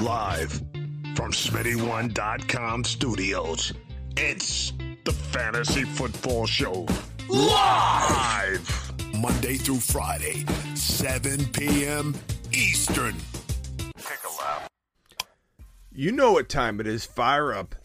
[0.00, 0.52] Live.
[1.14, 3.72] From SmittyOne.com studios,
[4.16, 4.72] it's
[5.04, 6.86] the Fantasy Football Show.
[7.28, 8.92] Live!
[9.20, 10.44] Monday through Friday,
[10.74, 12.14] 7 p.m.
[12.52, 13.14] Eastern.
[15.96, 17.04] You know what time it is.
[17.04, 17.76] Fire up.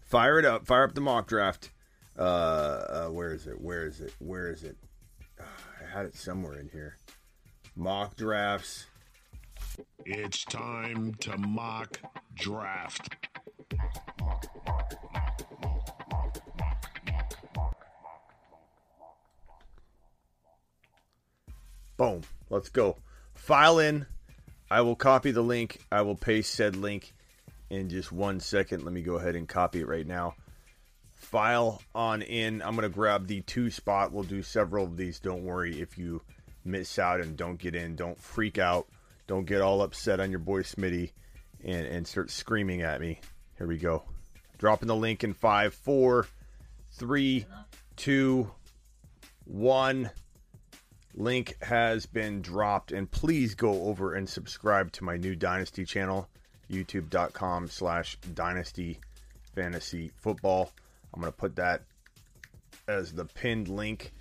[0.00, 0.66] Fire it up.
[0.66, 1.70] Fire up the mock draft.
[2.18, 3.60] Uh, uh where is it?
[3.60, 4.14] Where is it?
[4.18, 4.76] Where is it?
[5.38, 5.44] Ah,
[5.82, 6.96] I had it somewhere in here.
[7.76, 8.86] Mock drafts.
[10.04, 11.98] It's time to mock
[12.34, 13.14] draft.
[21.96, 22.22] Boom.
[22.48, 22.96] Let's go.
[23.34, 24.06] File in.
[24.70, 25.80] I will copy the link.
[25.90, 27.12] I will paste said link
[27.70, 28.84] in just one second.
[28.84, 30.34] Let me go ahead and copy it right now.
[31.14, 32.62] File on in.
[32.62, 34.12] I'm going to grab the two spot.
[34.12, 35.18] We'll do several of these.
[35.18, 36.22] Don't worry if you
[36.64, 37.96] miss out and don't get in.
[37.96, 38.86] Don't freak out.
[39.28, 41.12] Don't get all upset on your boy Smitty
[41.62, 43.20] and, and start screaming at me.
[43.58, 44.02] Here we go.
[44.56, 46.26] Dropping the link in five, four,
[46.92, 47.46] three,
[47.94, 48.50] two,
[49.44, 50.10] one
[51.14, 56.28] link has been dropped and please go over and subscribe to my new dynasty channel
[56.70, 59.00] youtube.com slash dynasty
[59.56, 60.70] fantasy football
[61.12, 61.82] i'm going to put that
[62.86, 64.12] as the pinned link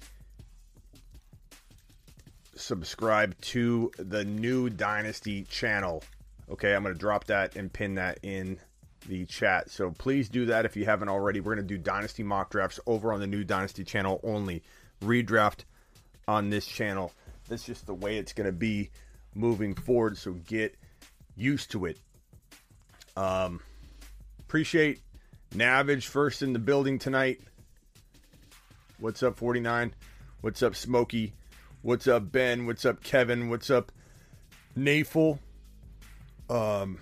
[2.57, 6.03] subscribe to the new dynasty channel
[6.49, 8.59] okay i'm going to drop that and pin that in
[9.07, 12.23] the chat so please do that if you haven't already we're going to do dynasty
[12.23, 14.61] mock drafts over on the new dynasty channel only
[15.01, 15.63] redraft
[16.27, 17.13] on this channel.
[17.47, 18.89] That's just the way it's going to be
[19.33, 20.17] moving forward.
[20.17, 20.75] So get
[21.35, 21.97] used to it.
[23.15, 23.61] Um,
[24.39, 24.99] appreciate
[25.51, 27.39] Navage first in the building tonight.
[28.99, 29.93] What's up, 49?
[30.41, 31.33] What's up, Smokey?
[31.87, 32.65] What's up, Ben?
[32.65, 33.47] What's up, Kevin?
[33.47, 33.93] What's up,
[34.77, 35.39] Nafel?
[36.49, 36.97] Um,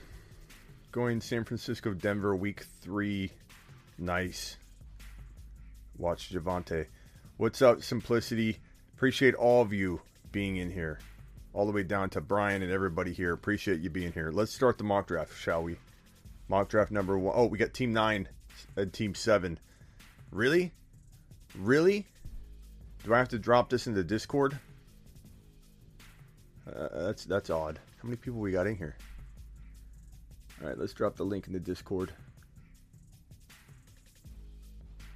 [0.92, 3.32] going San Francisco, Denver, week three.
[3.98, 4.58] Nice.
[5.98, 6.86] Watch Javonte.
[7.38, 8.60] What's up, Simplicity?
[8.94, 10.02] Appreciate all of you
[10.32, 11.00] being in here.
[11.54, 13.34] All the way down to Brian and everybody here.
[13.34, 14.30] Appreciate you being here.
[14.30, 15.78] Let's start the mock draft, shall we?
[16.48, 17.34] Mock draft number one.
[17.36, 18.30] Oh, we got team nine
[18.76, 19.58] and team seven.
[20.30, 20.74] Really?
[21.58, 22.06] Really?
[23.04, 24.60] Do I have to drop this into Discord?
[26.68, 27.80] Uh, that's that's odd.
[28.02, 28.96] How many people we got in here?
[30.62, 32.12] All right, let's drop the link in the Discord.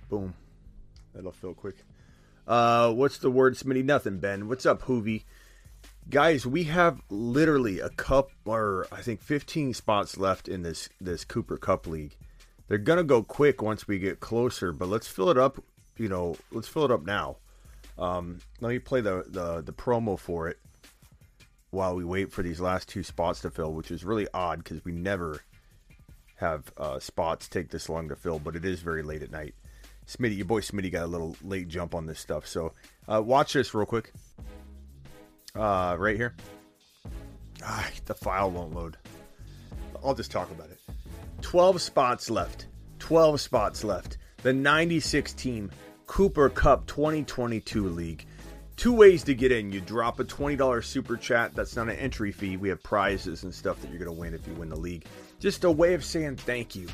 [0.10, 0.34] Boom.
[1.14, 1.78] That'll fill quick.
[2.48, 3.84] Uh, what's the word, Smitty?
[3.84, 4.48] Nothing, Ben.
[4.48, 5.24] What's up, Hoovy?
[6.10, 11.24] Guys, we have literally a cup, or I think 15 spots left in this this
[11.24, 12.16] Cooper Cup League.
[12.68, 15.64] They're gonna go quick once we get closer, but let's fill it up.
[15.98, 17.38] You know, let's fill it up now.
[17.98, 20.58] Um, let me play the, the the promo for it
[21.72, 24.84] while we wait for these last two spots to fill, which is really odd because
[24.84, 25.42] we never
[26.36, 29.54] have uh, spots take this long to fill, but it is very late at night.
[30.08, 32.48] Smitty, your boy Smitty got a little late jump on this stuff.
[32.48, 32.74] So
[33.08, 34.12] uh, watch this real quick.
[35.56, 36.36] Uh, right here.
[37.64, 38.98] Ah, the file won't load.
[40.04, 40.80] I'll just talk about it.
[41.42, 42.68] 12 spots left.
[43.00, 44.18] 12 spots left.
[44.42, 45.70] The 96 team
[46.08, 48.26] Cooper Cup 2022 League.
[48.80, 49.74] Two ways to get in.
[49.74, 51.54] You drop a $20 super chat.
[51.54, 52.56] That's not an entry fee.
[52.56, 55.04] We have prizes and stuff that you're going to win if you win the league.
[55.38, 56.88] Just a way of saying thank you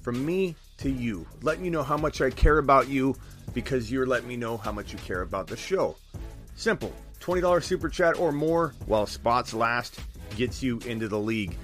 [0.00, 3.14] from me to you, letting you know how much I care about you
[3.54, 5.94] because you're letting me know how much you care about the show.
[6.56, 6.92] Simple.
[7.20, 10.00] $20 super chat or more while spots last
[10.34, 11.56] gets you into the league.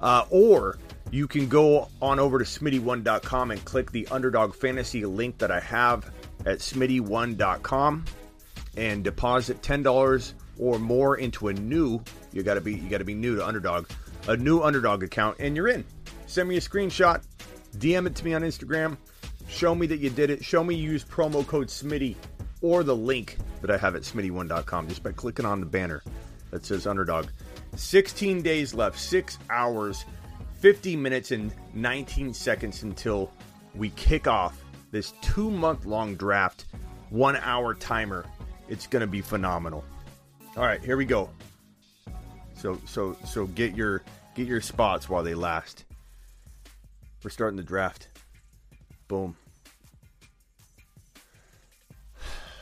[0.00, 0.76] Uh, or
[1.12, 5.60] you can go on over to smitty1.com and click the underdog fantasy link that I
[5.60, 6.12] have
[6.44, 8.04] at smitty1.com
[8.76, 12.00] and deposit $10 or more into a new
[12.32, 13.88] you got to be you got to be new to underdog
[14.28, 15.84] a new underdog account and you're in.
[16.26, 17.22] Send me a screenshot
[17.78, 18.96] dm it to me on instagram
[19.48, 22.14] show me that you did it show me you use promo code smitty
[22.62, 26.00] or the link that i have at smitty1.com just by clicking on the banner
[26.54, 27.26] that says underdog.
[27.74, 30.04] 16 days left 6 hours
[30.60, 33.32] 50 minutes and 19 seconds until
[33.74, 34.62] we kick off
[34.92, 36.66] this two month long draft
[37.10, 38.24] one hour timer
[38.68, 39.84] it's going to be phenomenal
[40.56, 41.28] all right here we go
[42.54, 44.02] So so so get your
[44.34, 45.84] get your spots while they last.
[47.22, 48.08] We're starting the draft.
[49.08, 49.36] Boom.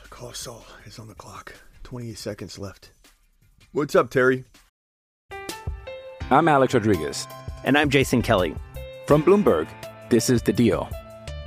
[0.09, 1.53] Call Saul is on the clock.
[1.83, 2.91] 28 seconds left.
[3.71, 4.45] What's up, Terry?
[6.29, 7.27] I'm Alex Rodriguez.
[7.63, 8.55] And I'm Jason Kelly.
[9.07, 9.67] From Bloomberg,
[10.09, 10.89] this is The Deal.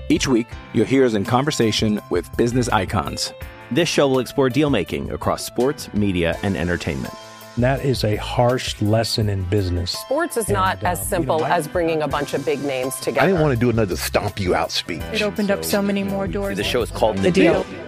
[0.09, 3.33] Each week, you'll hear us in conversation with business icons.
[3.71, 7.13] This show will explore deal making across sports, media, and entertainment.
[7.59, 9.91] That is a harsh lesson in business.
[9.93, 12.45] Sports is not And, as um, you simple know, I- as bringing a bunch of
[12.45, 13.23] big names together.
[13.23, 15.03] I didn't want to do another stomp you out speech.
[15.13, 16.57] It opened up so many more doors.
[16.57, 17.63] The show is called The, The deal.
[17.65, 17.81] Deal.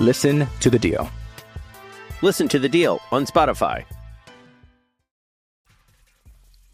[0.00, 1.10] Listen to The Deal.
[2.22, 3.84] Listen to The Deal on Spotify.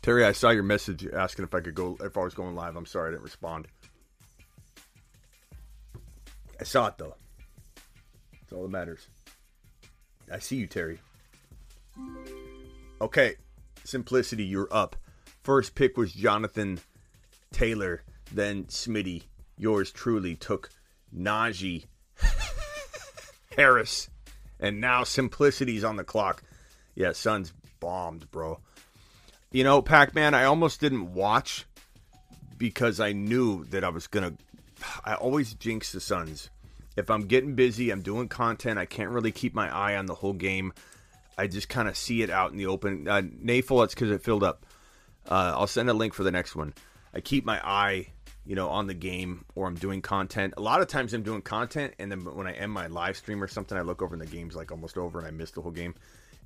[0.02, 2.76] Terry, I saw your message asking if I could go if I was going live.
[2.76, 3.66] I'm sorry I didn't respond.
[6.60, 7.14] I saw it though.
[8.44, 9.08] That's all that matters.
[10.30, 10.98] I see you, Terry.
[13.00, 13.34] Okay,
[13.84, 14.96] simplicity, you're up.
[15.42, 16.80] First pick was Jonathan
[17.52, 18.02] Taylor.
[18.32, 19.22] Then Smitty,
[19.58, 20.70] yours truly, took
[21.16, 21.84] Najee
[23.56, 24.08] Harris.
[24.60, 26.42] And now Simplicity's on the clock.
[26.94, 28.60] Yeah, Sun's bombed, bro.
[29.50, 31.66] You know, Pac Man, I almost didn't watch
[32.56, 34.34] because I knew that I was gonna.
[35.04, 36.50] I always jinx the Suns.
[36.96, 38.78] If I'm getting busy, I'm doing content.
[38.78, 40.72] I can't really keep my eye on the whole game.
[41.36, 43.08] I just kind of see it out in the open.
[43.08, 44.64] Uh, Nafel, it's because it filled up.
[45.28, 46.74] Uh, I'll send a link for the next one.
[47.12, 48.08] I keep my eye,
[48.46, 50.54] you know, on the game, or I'm doing content.
[50.56, 53.42] A lot of times I'm doing content, and then when I end my live stream
[53.42, 55.62] or something, I look over and the game's like almost over, and I miss the
[55.62, 55.94] whole game,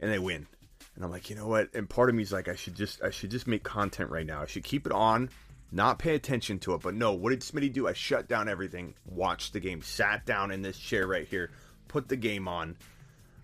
[0.01, 0.47] and they win.
[0.95, 1.75] And I'm like, you know what?
[1.75, 4.27] And part of me is like, I should just, I should just make content right
[4.27, 4.43] now.
[4.43, 5.29] I should keep it on,
[5.71, 6.81] not pay attention to it.
[6.83, 7.87] But no, what did Smitty do?
[7.89, 11.51] I shut down everything, watched the game, sat down in this chair right here,
[11.89, 12.77] put the game on,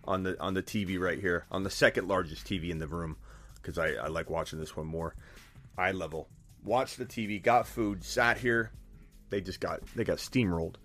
[0.05, 3.17] on the on the TV right here, on the second largest TV in the room,
[3.57, 5.15] because I, I like watching this one more.
[5.77, 6.29] Eye level.
[6.65, 8.71] Watched the TV, got food, sat here.
[9.31, 10.77] They just got they got steamrolled.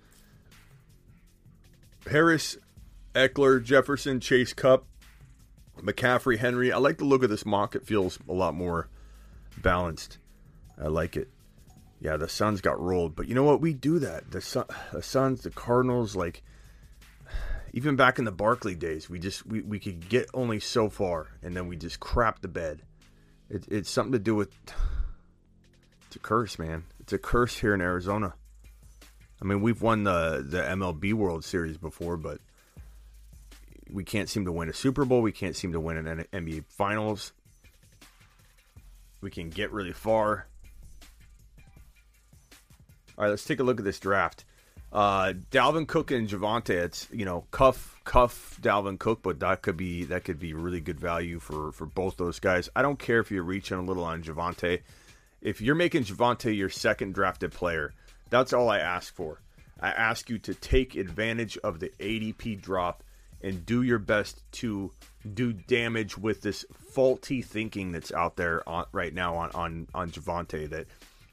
[2.09, 2.57] Harris,
[3.13, 4.85] Ekeler, Jefferson, Chase Kupp,
[5.77, 6.71] McCaffrey, Henry.
[6.71, 7.75] I like the look of this mock.
[7.75, 8.87] It feels a lot more
[9.57, 10.17] balanced.
[10.81, 11.29] I like it.
[12.01, 13.59] Yeah, the Suns got rolled, but you know what?
[13.59, 14.31] We do that.
[14.31, 16.43] The Sun, the Suns, the Cardinals, like
[17.73, 21.27] even back in the Barkley days, we just we, we could get only so far,
[21.43, 22.81] and then we just crap the bed.
[23.49, 24.55] It, it's something to do with
[26.07, 26.85] it's a curse, man.
[26.99, 28.33] It's a curse here in Arizona.
[29.41, 32.39] I mean, we've won the the MLB World Series before, but
[33.91, 35.21] we can't seem to win a Super Bowl.
[35.21, 37.33] We can't seem to win an NBA Finals.
[39.21, 40.47] We can get really far.
[43.19, 44.45] All right, let's take a look at this draft.
[44.93, 46.69] Uh, Dalvin Cook and Javonte.
[46.69, 50.79] It's you know cuff cuff Dalvin Cook, but that could be that could be really
[50.79, 52.69] good value for for both those guys.
[52.77, 54.79] I don't care if you're reaching a little on Javonte.
[55.41, 57.93] If you're making Javonte your second drafted player,
[58.29, 59.41] that's all I ask for.
[59.81, 63.03] I ask you to take advantage of the ADP drop
[63.41, 64.91] and do your best to
[65.33, 70.09] do damage with this faulty thinking that's out there on, right now on on on
[70.09, 70.69] Javonte.
[70.69, 70.87] That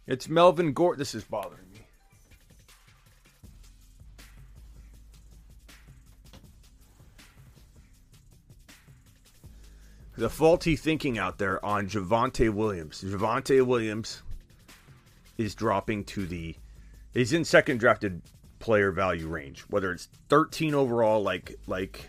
[0.06, 0.98] it's Melvin Gordon.
[0.98, 1.65] This is bothering
[10.16, 13.02] The faulty thinking out there on Javonte Williams.
[13.02, 14.22] Javonte Williams
[15.36, 16.56] is dropping to the.
[17.12, 18.22] He's in second drafted
[18.58, 22.08] player value range, whether it's 13 overall, like like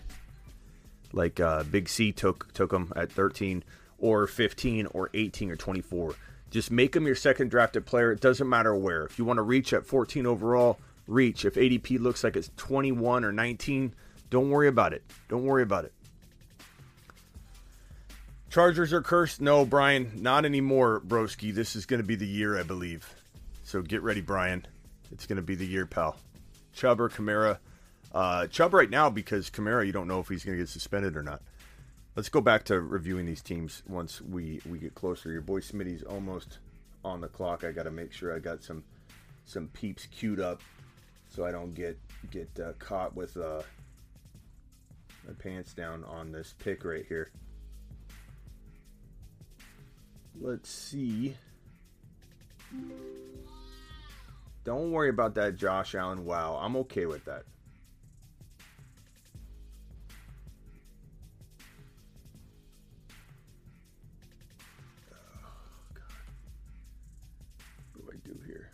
[1.11, 3.61] like uh, Big C took took him at 13,
[3.97, 6.15] or 15, or 18, or 24.
[6.49, 8.13] Just make him your second drafted player.
[8.13, 9.03] It doesn't matter where.
[9.03, 11.43] If you want to reach at 14 overall, reach.
[11.43, 13.93] If ADP looks like it's 21 or 19,
[14.29, 15.03] don't worry about it.
[15.27, 15.91] Don't worry about it.
[18.49, 19.41] Chargers are cursed?
[19.41, 21.53] No, Brian, not anymore, broski.
[21.53, 23.13] This is going to be the year, I believe.
[23.63, 24.65] So get ready, Brian.
[25.11, 26.15] It's going to be the year, pal.
[26.73, 27.57] Chubb or Kamara.
[28.13, 31.17] Uh, Chubb right now because Kamara, you don't know if he's going to get suspended
[31.17, 31.41] or not.
[32.15, 35.31] Let's go back to reviewing these teams once we, we get closer.
[35.31, 36.57] Your boy Smitty's almost
[37.03, 37.63] on the clock.
[37.63, 38.83] I got to make sure I got some
[39.45, 40.61] some peeps queued up
[41.29, 41.97] so I don't get
[42.31, 43.61] get uh, caught with uh,
[45.25, 47.31] my pants down on this pick right here.
[50.39, 51.35] Let's see.
[54.63, 56.25] Don't worry about that, Josh Allen.
[56.25, 57.43] Wow, I'm okay with that.
[65.11, 65.15] Oh,
[67.95, 68.69] What do I do here?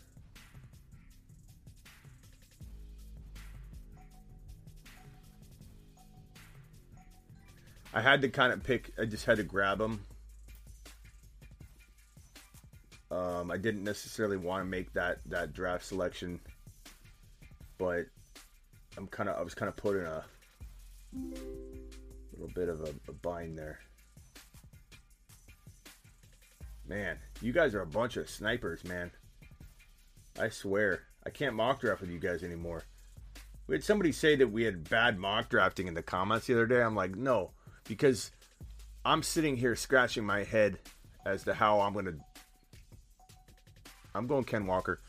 [7.93, 8.91] I had to kind of pick.
[8.99, 10.01] I just had to grab them
[13.13, 16.39] Um, I didn't necessarily want to make that that draft selection,
[17.77, 18.07] but
[18.97, 20.23] I'm kind of I was kind of put in a
[22.33, 23.79] little bit of a, a bind there.
[26.87, 29.11] Man, you guys are a bunch of snipers, man.
[30.39, 32.83] I swear, I can't mock draft with you guys anymore.
[33.67, 36.65] We had somebody say that we had bad mock drafting in the comments the other
[36.65, 36.81] day.
[36.81, 37.51] I'm like, no,
[37.87, 38.31] because
[39.05, 40.79] I'm sitting here scratching my head
[41.25, 42.15] as to how I'm going to.
[44.15, 44.99] I'm going Ken Walker.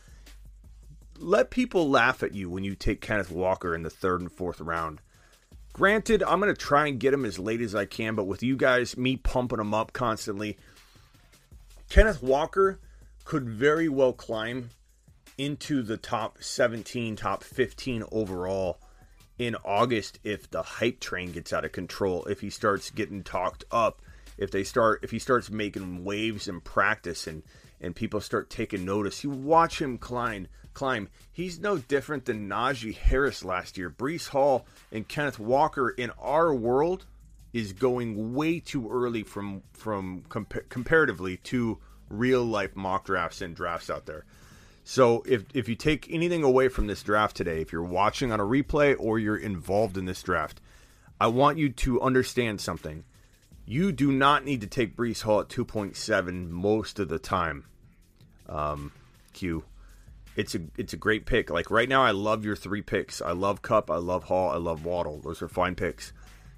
[1.19, 4.61] Let people laugh at you when you take Kenneth Walker in the third and fourth
[4.61, 5.01] round.
[5.73, 8.43] Granted, I'm going to try and get him as late as I can, but with
[8.43, 10.57] you guys, me pumping him up constantly,
[11.89, 12.79] Kenneth Walker
[13.25, 14.71] could very well climb
[15.37, 18.79] into the top 17, top 15 overall
[19.39, 23.65] in August if the hype train gets out of control, if he starts getting talked
[23.71, 24.01] up,
[24.39, 27.43] if they start if he starts making waves in practice and
[27.81, 29.25] and people start taking notice.
[29.25, 31.09] You watch him climb climb.
[31.33, 33.89] He's no different than Najee Harris last year.
[33.89, 37.07] Breece Hall and Kenneth Walker in our world
[37.53, 41.79] is going way too early from from compa- comparatively to
[42.11, 44.25] real life mock drafts and drafts out there.
[44.83, 48.41] So if if you take anything away from this draft today, if you're watching on
[48.41, 50.61] a replay or you're involved in this draft,
[51.21, 53.05] I want you to understand something.
[53.67, 57.65] You do not need to take Breece Hall at 2.7 most of the time.
[58.49, 58.93] Um,
[59.33, 59.65] Q.
[60.37, 61.49] It's a it's a great pick.
[61.49, 63.23] Like right now, I love your three picks.
[63.23, 63.91] I love Kupp.
[63.91, 64.51] I love Hall.
[64.51, 65.21] I love Waddle.
[65.21, 66.13] Those are fine picks.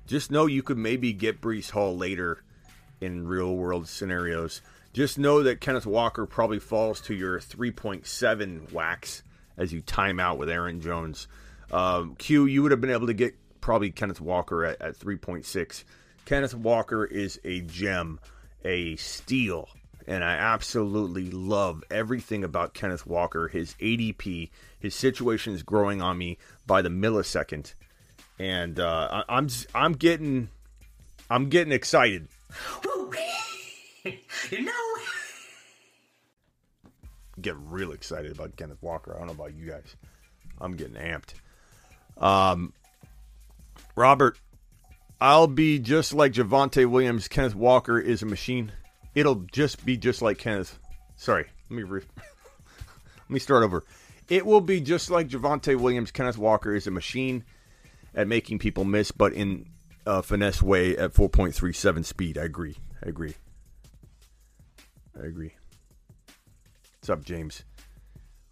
[0.07, 2.43] Just know you could maybe get Breece Hall later
[3.01, 4.63] in real world scenarios.
[4.93, 9.23] Just know that Kenneth Walker probably falls to your 3.7 wax
[9.59, 11.29] as you time out with Aaron Jones.
[11.71, 15.85] Um, Q, you would have been able to get probably Kenneth Walker at, at 3.6.
[16.27, 18.19] Kenneth Walker is a gem,
[18.65, 19.69] a steal,
[20.09, 23.47] and I absolutely love everything about Kenneth Walker.
[23.49, 27.75] His ADP, his situation is growing on me by the millisecond,
[28.41, 30.49] and uh, I, I'm I'm getting
[31.31, 32.27] I'm getting excited.
[34.51, 34.73] you know.
[37.41, 39.15] Get real excited about Kenneth Walker.
[39.15, 39.95] I don't know about you guys.
[40.61, 41.35] I'm getting amped.
[42.17, 42.73] Um,
[43.95, 44.39] Robert,
[45.21, 47.29] I'll be just like Javonte Williams.
[47.29, 48.73] Kenneth Walker is a machine.
[49.15, 50.79] It'll just be just like Kenneth.
[51.17, 53.83] Sorry, let me re- let me start over.
[54.29, 56.11] It will be just like Javonte Williams.
[56.11, 57.45] Kenneth Walker is a machine
[58.15, 59.67] at making people miss, but in
[60.05, 62.37] a finesse way at 4.37 speed.
[62.37, 62.77] I agree.
[63.05, 63.35] I agree.
[65.19, 65.55] I agree.
[66.99, 67.63] What's up, James?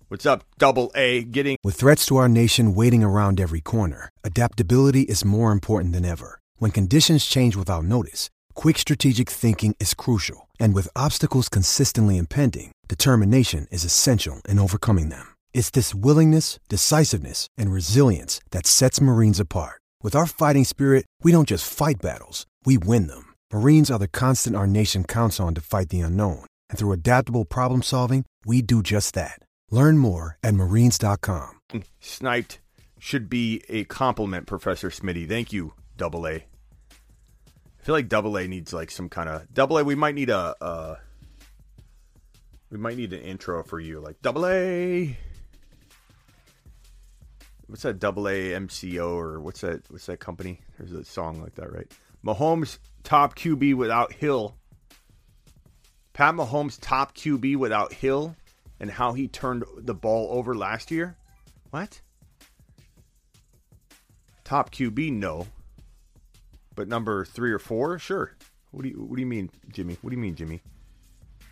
[0.09, 1.25] What's up, Double A?
[1.25, 6.05] Getting With threats to our nation waiting around every corner, adaptability is more important than
[6.05, 6.39] ever.
[6.59, 10.49] When conditions change without notice, quick strategic thinking is crucial.
[10.61, 15.27] And with obstacles consistently impending, determination is essential in overcoming them.
[15.55, 19.81] It's this willingness, decisiveness, and resilience that sets Marines apart.
[20.03, 23.35] With our fighting spirit, we don't just fight battles, we win them.
[23.53, 26.45] Marines are the constant our nation counts on to fight the unknown.
[26.69, 29.39] And through adaptable problem solving, we do just that.
[29.71, 31.59] Learn more at marines.com.
[32.01, 32.61] sniped
[32.99, 35.29] should be a compliment, Professor Smitty.
[35.29, 36.35] Thank you, Double A.
[36.35, 36.47] I
[37.83, 39.85] feel like Double A needs like some kind of Double A.
[39.85, 40.97] We might need a uh,
[42.71, 45.17] we might need an intro for you, like Double A.
[47.67, 49.83] What's that Double A MCO or what's that?
[49.91, 50.61] What's that company?
[50.79, 51.91] There's a song like that, right?
[52.25, 54.57] Mahomes top QB without Hill.
[56.15, 58.37] Pat Mahomes top QB without Hill
[58.81, 61.17] and how he turned the ball over last year?
[61.71, 62.01] What?
[64.45, 65.47] Top QB, no.
[66.75, 68.33] But number three or four, sure.
[68.71, 69.97] What do you What do you mean, Jimmy?
[70.03, 70.63] What do you mean, Jimmy?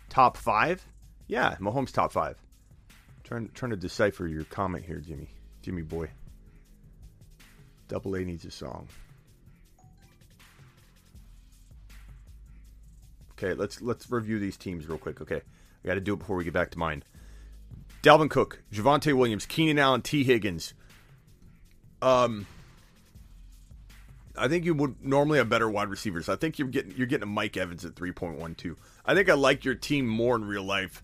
[0.09, 0.85] Top five?
[1.27, 2.37] Yeah, Mahomes top five.
[3.23, 5.29] Trying trying to decipher your comment here, Jimmy.
[5.61, 6.09] Jimmy boy.
[7.87, 8.87] Double A needs a song.
[13.33, 15.21] Okay, let's let's review these teams real quick.
[15.21, 15.41] Okay,
[15.83, 17.03] I got to do it before we get back to mine.
[18.01, 20.73] Dalvin Cook, Javonte Williams, Keenan Allen, Tee Higgins.
[22.01, 22.45] Um,
[24.35, 26.27] I think you would normally have better wide receivers.
[26.27, 28.77] I think you're getting you're getting a Mike Evans at three point one two.
[29.05, 31.03] I think I like your team more in real life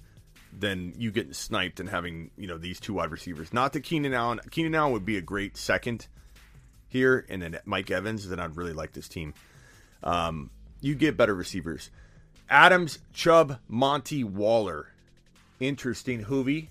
[0.58, 3.54] than you getting sniped and having you know these two wide receivers.
[3.54, 4.40] Not that Keenan Allen.
[4.50, 6.08] Keenan Allen would be a great second
[6.88, 8.28] here, and then Mike Evans.
[8.28, 9.34] Then I'd really like this team.
[10.04, 10.50] Um,
[10.82, 11.92] you get better receivers.
[12.50, 14.88] Adams, Chubb, Monty, Waller.
[15.60, 16.24] Interesting.
[16.24, 16.70] Hoovy,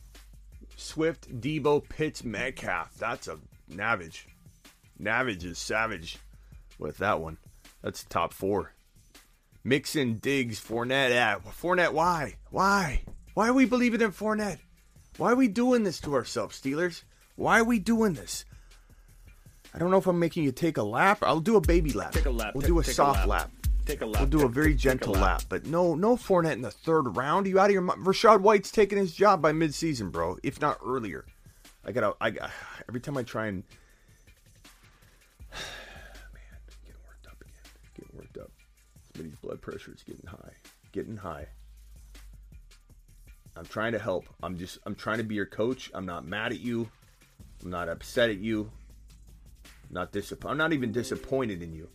[0.77, 2.95] Swift, Deebo, Pitts, Metcalf.
[2.99, 3.39] That's a
[3.71, 4.25] Navage.
[5.01, 6.19] Navage is savage
[6.79, 7.39] with that one.
[7.83, 8.73] That's top four.
[9.65, 11.11] Mixon, Diggs, Fournette.
[11.21, 12.35] Ah, Fournette, why?
[12.51, 13.03] Why?
[13.35, 14.59] Why are we believing in Fournette?
[15.17, 17.03] Why are we doing this to ourselves, Steelers?
[17.37, 18.45] Why are we doing this?
[19.75, 21.19] I don't know if I'm making you take a lap.
[21.23, 22.13] I'll do a baby lap.
[22.13, 22.55] Take a lap.
[22.55, 23.29] We'll Take- do a take a soft lap.
[23.29, 23.51] lap.
[23.85, 24.21] Take a lap.
[24.21, 25.23] We'll do a very take a gentle lap.
[25.23, 25.43] lap.
[25.49, 27.47] But no, no Fournette in the third round.
[27.47, 28.05] you out of your mind?
[28.05, 30.39] Rachaad White's taking his job by midseason, bro.
[30.43, 31.25] If not earlier.
[31.85, 32.15] I gotta.
[32.21, 32.51] I got
[32.89, 33.65] every time I try and.
[39.19, 40.53] Smitty's blood pressure is getting high.
[40.93, 41.47] Getting high.
[43.57, 44.25] I'm trying to help.
[44.43, 44.79] I'm just.
[44.87, 45.91] I'm trying to be your coach.
[45.95, 46.89] I'm not mad at you.
[47.63, 48.71] I'm not upset at you.
[49.91, 50.53] Not disappointed.
[50.53, 51.89] I'm not even disappointed in you.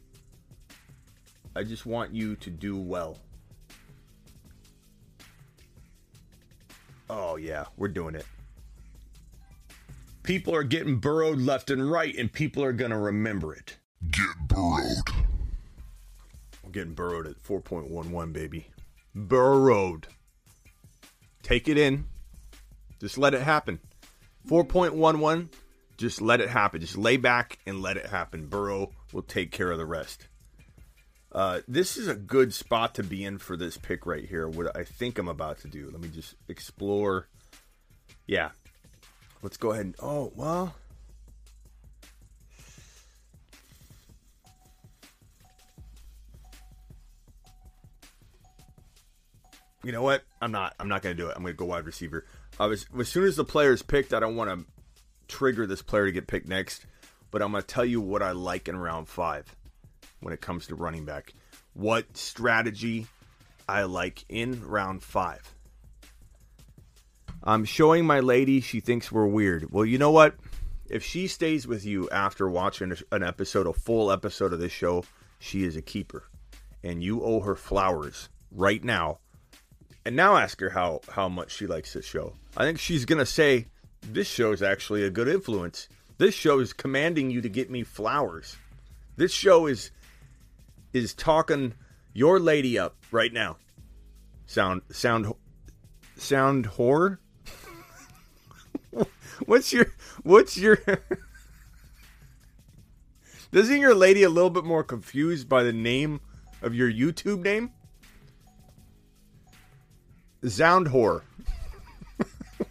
[1.55, 3.17] I just want you to do well.
[7.09, 8.25] Oh yeah, we're doing it.
[10.23, 13.77] People are getting burrowed left and right, and people are gonna remember it.
[14.09, 15.32] Get burrowed.
[16.73, 18.67] Getting burrowed at 4.11, baby.
[19.13, 20.07] Burrowed.
[21.43, 22.05] Take it in.
[22.99, 23.79] Just let it happen.
[24.47, 25.49] 4.11.
[25.97, 26.81] Just let it happen.
[26.81, 28.47] Just lay back and let it happen.
[28.47, 30.27] Burrow will take care of the rest.
[31.31, 34.47] Uh, this is a good spot to be in for this pick right here.
[34.47, 35.89] What I think I'm about to do.
[35.91, 37.27] Let me just explore.
[38.25, 38.49] Yeah.
[39.43, 39.95] Let's go ahead and.
[40.01, 40.75] Oh, well.
[49.83, 50.23] You know what?
[50.41, 50.73] I'm not.
[50.79, 51.33] I'm not going to do it.
[51.35, 52.25] I'm going to go wide receiver.
[52.59, 54.65] I was as soon as the player is picked, I don't want to
[55.27, 56.85] trigger this player to get picked next.
[57.31, 59.45] But I'm going to tell you what I like in round five
[60.21, 61.33] when it comes to running back.
[61.73, 63.07] What strategy
[63.67, 65.53] I like in round five.
[67.43, 68.61] I'm showing my lady.
[68.61, 69.71] She thinks we're weird.
[69.71, 70.35] Well, you know what?
[70.89, 75.03] If she stays with you after watching an episode, a full episode of this show,
[75.39, 76.23] she is a keeper,
[76.83, 79.19] and you owe her flowers right now
[80.05, 82.33] and now ask her how how much she likes this show.
[82.57, 83.67] I think she's gonna say
[84.01, 85.87] this show is actually a good influence.
[86.17, 88.57] This show is commanding you to get me flowers.
[89.15, 89.91] This show is
[90.93, 91.73] is talking
[92.13, 93.57] your lady up right now.
[94.45, 95.33] Sound sound
[96.17, 97.19] sound horror.
[99.45, 99.87] what's your
[100.23, 100.77] what's your
[103.51, 106.21] Doesn't your lady a little bit more confused by the name
[106.63, 107.71] of your YouTube name?
[110.47, 111.21] Zound whore.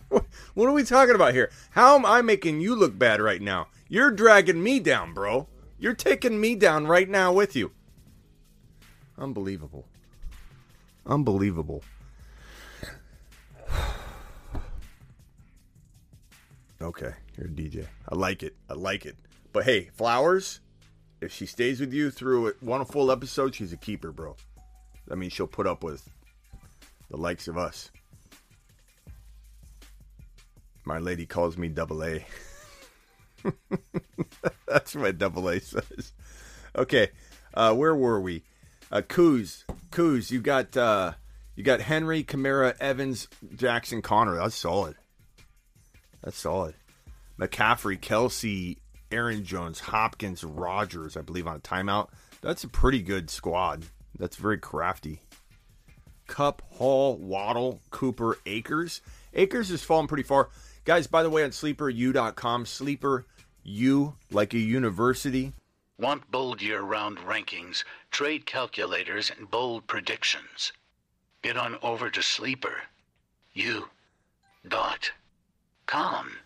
[0.08, 1.50] what are we talking about here?
[1.70, 3.68] How am I making you look bad right now?
[3.88, 5.48] You're dragging me down, bro.
[5.78, 7.72] You're taking me down right now with you.
[9.18, 9.86] Unbelievable.
[11.06, 11.82] Unbelievable.
[16.80, 17.86] Okay, you're a DJ.
[18.08, 18.56] I like it.
[18.68, 19.16] I like it.
[19.52, 20.60] But hey, Flowers,
[21.20, 24.36] if she stays with you through one full episode, she's a keeper, bro.
[25.06, 26.08] That means she'll put up with
[27.12, 27.90] the likes of us.
[30.84, 32.26] My lady calls me double A.
[34.66, 36.12] That's what double A says.
[36.74, 37.10] Okay,
[37.52, 38.42] uh, where were we?
[38.90, 41.12] Uh, Coos, Coos, you got uh,
[41.54, 44.36] you got Henry, Kamara, Evans, Jackson, Connor.
[44.36, 44.96] That's solid.
[46.24, 46.74] That's solid.
[47.38, 48.78] McCaffrey, Kelce,
[49.10, 51.18] Aaron Jones, Hopkins, Rodgers.
[51.18, 52.08] I believe on a timeout.
[52.40, 53.84] That's a pretty good squad.
[54.18, 55.20] That's very crafty.
[56.32, 59.02] Kupp, Hall, Waddle, Cooper, Akers.
[59.34, 60.48] Akers has fallen pretty far.
[60.86, 63.26] Guys, by the way, on sleeperu.com, sleeper
[63.64, 65.52] U, like a university.
[65.98, 70.72] Want bold year round rankings, trade calculators, and bold predictions?
[71.42, 72.76] Get on over to Sleeper.
[73.52, 73.90] U.
[74.66, 75.12] Dot.
[75.84, 76.38] Com.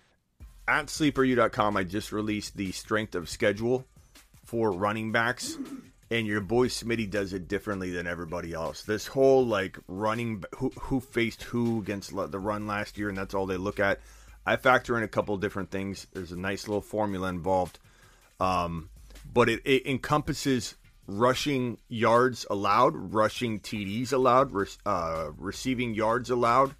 [0.66, 3.86] At sleeperu.com, I just released the strength of schedule
[4.44, 5.58] for running backs
[6.10, 8.82] and your boy Smitty does it differently than everybody else.
[8.82, 13.34] This whole like running who who faced who against the run last year, and that's
[13.34, 14.00] all they look at.
[14.44, 16.06] I factor in a couple different things.
[16.12, 17.80] There's a nice little formula involved,
[18.38, 18.90] um,
[19.32, 20.76] but it, it, encompasses
[21.08, 24.52] rushing yards allowed, rushing TDs allowed,
[24.84, 26.76] uh, receiving yards allowed,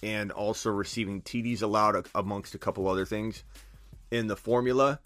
[0.00, 3.42] and also receiving TDs allowed amongst a couple other things
[4.12, 5.00] in the formula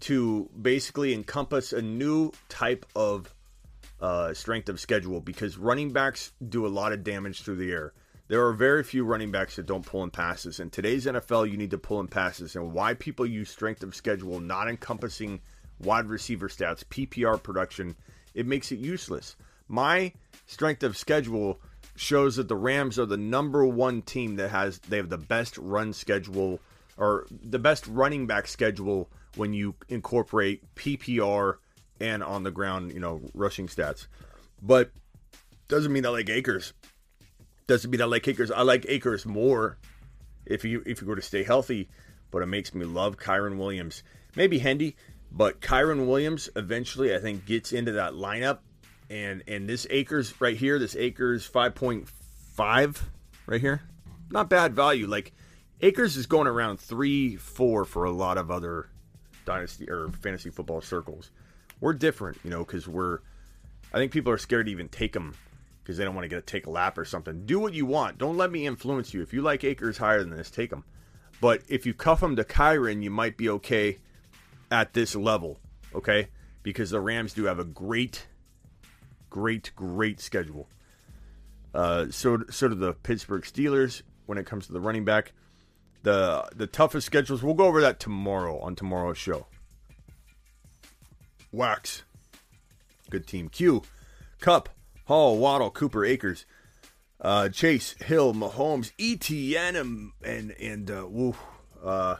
[0.00, 3.32] to basically encompass a new type of
[4.00, 7.92] uh, strength of schedule because running backs do a lot of damage through the air.
[8.28, 10.58] There are very few running backs that don't pull in passes.
[10.58, 12.56] In today's NFL, you need to pull in passes.
[12.56, 15.40] And why people use strength of schedule, not encompassing
[15.78, 17.96] wide receiver stats, PPR production,
[18.34, 19.36] it makes it useless.
[19.68, 20.12] My
[20.46, 21.60] strength of schedule
[21.96, 25.56] shows that the Rams are the number one team that has they have the best
[25.58, 26.60] run schedule
[26.96, 31.56] or the best running back schedule when you incorporate PPR
[32.00, 34.06] and on the ground, you know, rushing stats.
[34.62, 34.90] But
[35.68, 36.72] doesn't mean I like Akers.
[37.66, 38.50] Doesn't mean I like Akers.
[38.50, 39.78] I like Akers more
[40.46, 41.88] if you if you were to stay healthy,
[42.30, 44.02] but it makes me love Kyren Williams.
[44.36, 44.96] Maybe Hendy,
[45.30, 48.58] but Kyren Williams eventually I think gets into that lineup
[49.10, 53.02] and and this Akers right here, this Akers 5.5
[53.46, 53.82] right here.
[54.30, 55.06] Not bad value.
[55.06, 55.32] Like
[55.80, 58.88] Akers is going around 3 4 for a lot of other
[59.44, 61.30] dynasty or fantasy football circles.
[61.80, 63.20] We're different, you know, cuz we're
[63.92, 65.34] I think people are scared to even take him
[65.82, 67.44] because they don't want to get a take a lap or something.
[67.46, 68.18] Do what you want.
[68.18, 69.22] Don't let me influence you.
[69.22, 70.84] If you like Akers higher than this, take him.
[71.40, 73.98] But if you cuff him to Kyren, you might be okay
[74.70, 75.58] at this level,
[75.94, 76.28] okay?
[76.62, 78.26] Because the Rams do have a great,
[79.30, 80.68] great, great schedule.
[81.74, 85.32] Uh, so, so do the Pittsburgh Steelers when it comes to the running back.
[86.04, 87.42] The the toughest schedules.
[87.42, 89.46] We'll go over that tomorrow on tomorrow's show.
[91.50, 92.02] Wax,
[93.08, 93.48] good team.
[93.48, 93.82] Q,
[94.38, 94.68] Kupp,
[95.06, 96.44] Hall, Waddle, Cooper, Akers,
[97.22, 101.34] uh, Chase, Hill, Mahomes, ETN, and and, and uh, woo,
[101.82, 102.16] uh,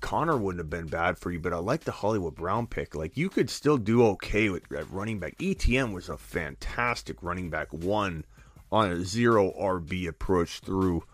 [0.00, 2.94] Connor wouldn't have been bad for you, but I like the Hollywood Brown pick.
[2.94, 5.38] Like you could still do okay with running back.
[5.38, 7.72] ETN was a fantastic running back.
[7.72, 8.26] One
[8.72, 11.04] on a zero RB approach through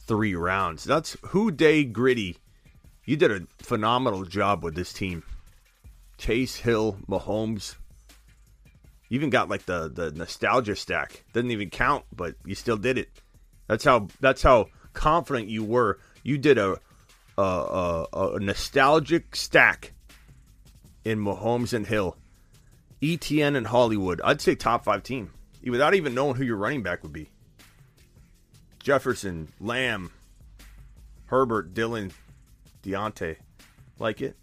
[0.00, 0.84] three rounds.
[0.84, 2.36] That's who day gritty.
[3.06, 5.22] You did a phenomenal job with this team.
[6.18, 7.76] Chase Hill, Mahomes.
[9.08, 11.24] You even got like the the nostalgia stack.
[11.32, 13.08] Doesn't even count, but you still did it.
[13.66, 15.98] That's how that's how confident you were.
[16.22, 16.76] You did a
[17.38, 19.94] a, a, a nostalgic stack
[21.04, 22.16] in Mahomes and Hill,
[23.00, 24.20] ETN and Hollywood.
[24.22, 25.30] I'd say top five team
[25.64, 27.30] without even knowing who your running back would be.
[28.78, 30.10] Jefferson, Lamb,
[31.26, 32.12] Herbert, Dillon,
[32.82, 33.36] Deontay.
[33.98, 34.36] Like it?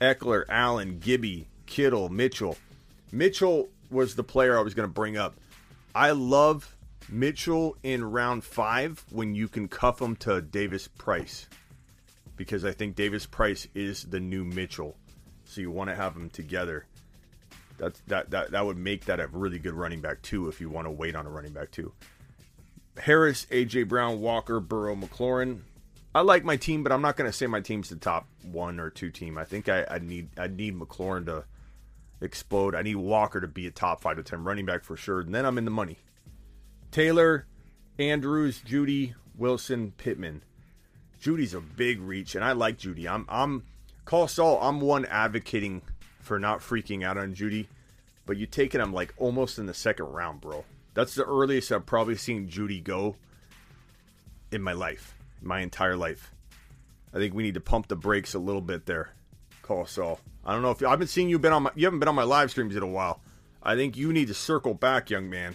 [0.00, 2.58] Ekeler, Allen, Gibby, Kittle, Mitchell.
[3.12, 5.36] Mitchell was the player I was going to bring up.
[5.94, 6.76] I love
[7.08, 11.46] Mitchell in round five when you can cuff him to Davis Price
[12.36, 14.96] because I think Davis Price is the new Mitchell.
[15.44, 16.86] So you want to have them together.
[17.82, 20.70] That's that that that would make that a really good running back too if you
[20.70, 21.92] want to wait on a running back too.
[22.96, 25.62] Harris, AJ Brown, Walker, Burrow, McLaurin.
[26.14, 28.78] I like my team, but I'm not going to say my team's the top one
[28.78, 29.36] or two team.
[29.36, 31.44] I think I, I need I need McLaurin to
[32.20, 32.76] explode.
[32.76, 35.34] I need Walker to be a top five to ten running back for sure, and
[35.34, 35.98] then I'm in the money.
[36.92, 37.48] Taylor,
[37.98, 40.44] Andrews, Jeudy, Wilson, Pittman.
[41.20, 43.08] Jeudy's a big reach, and I like Jeudy.
[43.08, 43.64] I'm I'm
[44.04, 44.60] call Saul.
[44.62, 45.82] I'm one advocating
[46.22, 47.66] for not freaking out on Jeudy,
[48.24, 50.64] but you taking him like almost in the second round, bro.
[50.94, 53.16] That's the earliest I've probably seen Jeudy go
[54.50, 56.30] in my life, my entire life.
[57.12, 59.10] I think we need to pump the brakes a little bit there.
[59.62, 60.20] Call Saul.
[60.44, 62.14] I don't know if I've been seeing you been on my you haven't been on
[62.14, 63.20] my live streams in a while.
[63.62, 65.54] I think you need to circle back, young man.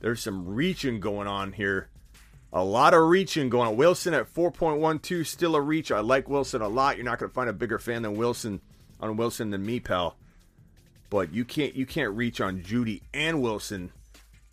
[0.00, 1.88] There's some reaching going on here.
[2.52, 3.76] A lot of reaching going on.
[3.76, 5.92] Wilson at 4.12, still a reach.
[5.92, 6.96] I like Wilson a lot.
[6.96, 8.60] You're not going to find a bigger fan than Wilson
[9.00, 10.16] on Wilson than me, pal.
[11.10, 13.92] But you can't you can't reach on Jeudy and Wilson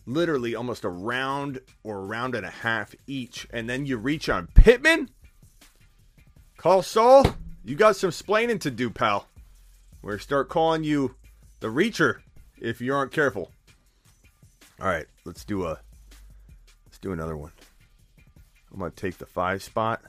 [0.06, 3.48] literally almost a round or a round and a half each.
[3.52, 5.10] And then you reach on Pittman.
[6.58, 7.26] Call Saul.
[7.64, 9.28] You got some splaining to do, pal.
[10.02, 11.16] We're start calling you
[11.60, 12.20] the reacher
[12.60, 13.52] if you aren't careful.
[14.80, 15.80] All right, let's do a
[16.86, 17.52] let's do another one.
[18.72, 20.02] I'm gonna take the five spot.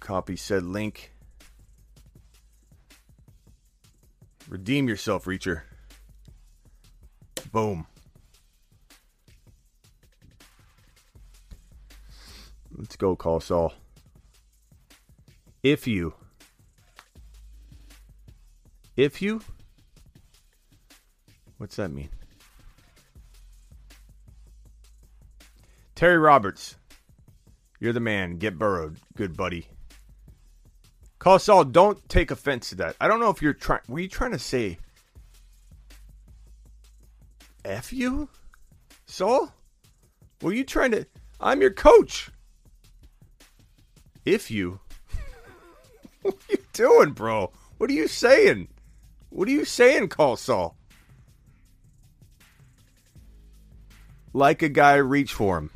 [0.00, 1.12] Copy said link.
[4.48, 5.62] Redeem yourself, Reacher.
[7.52, 7.86] Boom.
[12.76, 13.72] Let's go, call Saul.
[15.62, 16.14] If you.
[18.96, 19.40] If you.
[21.56, 22.10] What's that mean?
[25.94, 26.76] Terry Roberts,
[27.78, 28.38] you're the man.
[28.38, 29.68] Get burrowed, good buddy.
[31.18, 31.64] Call Saul.
[31.64, 32.96] Don't take offense to that.
[33.00, 33.80] I don't know if you're trying.
[33.88, 34.78] Were you trying to say
[37.64, 38.28] "f you"?
[39.06, 39.54] Saul?
[40.42, 41.06] Were you trying to?
[41.40, 42.30] I'm your coach.
[44.24, 44.80] If you.
[46.22, 47.52] what are you doing, bro?
[47.78, 48.68] What are you saying?
[49.30, 50.76] What are you saying, Call Saul?
[54.34, 55.70] like a guy, reach for him.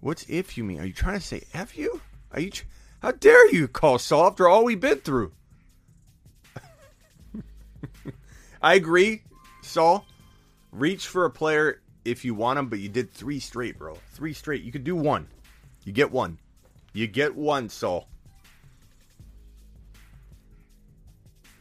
[0.00, 0.80] What's if you mean?
[0.80, 2.00] Are you trying to say F you?
[2.32, 2.50] Are you?
[2.50, 2.64] Tr-
[3.02, 5.32] How dare you call Saul after all we've been through?
[8.62, 9.22] I agree,
[9.62, 10.04] Saul.
[10.70, 13.96] Reach for a player if you want him, but you did three straight, bro.
[14.12, 14.62] Three straight.
[14.62, 15.28] You could do one.
[15.84, 16.38] You get one.
[16.92, 18.08] You get one, Saul.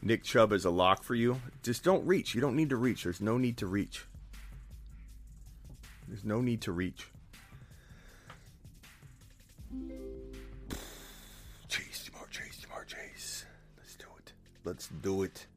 [0.02, 1.42] Nick Chubb is a lock for you.
[1.64, 2.36] Just don't reach.
[2.36, 3.04] You don't need to reach.
[3.04, 4.06] There's no need to reach.
[6.08, 7.08] There's no need to reach.
[11.68, 13.46] Chase, Ja'Marr Chase, Ja'Marr Chase.
[13.78, 14.34] Let's do it.
[14.64, 15.48] Let's do it.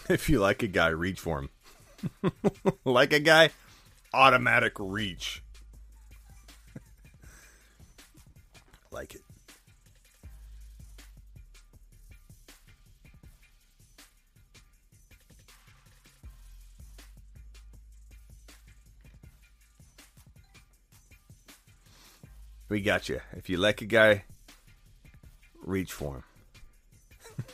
[0.08, 1.50] if you like a guy, reach for him.
[2.84, 3.50] like a guy,
[4.12, 5.42] automatic reach.
[8.90, 9.22] like it.
[22.72, 23.20] We got you.
[23.32, 24.24] If you like a guy,
[25.62, 26.24] reach for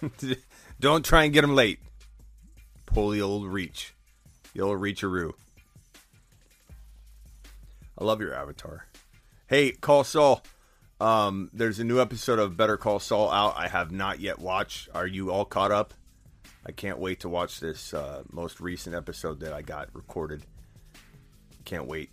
[0.01, 0.13] him.
[0.81, 1.81] Don't try and get him late.
[2.87, 3.95] Pull the old reach.
[4.55, 5.33] The old reacharoo.
[7.99, 8.87] I love your avatar.
[9.49, 10.45] Hey, Call Saul.
[11.01, 13.55] Um, there's a new episode of Better Call Saul out.
[13.57, 14.89] I have not yet watched.
[14.95, 15.95] Are you all caught up?
[16.65, 20.47] I can't wait to watch this uh, most recent episode that I got recorded.
[21.65, 22.11] Can't wait.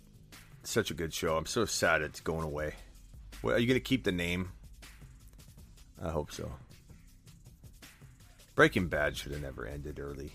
[0.64, 1.36] Such a good show.
[1.36, 2.74] I'm so sad it's going away.
[3.44, 4.50] Are you going to keep the name?
[6.02, 6.50] I hope so.
[8.54, 10.32] Breaking Bad should have never ended early.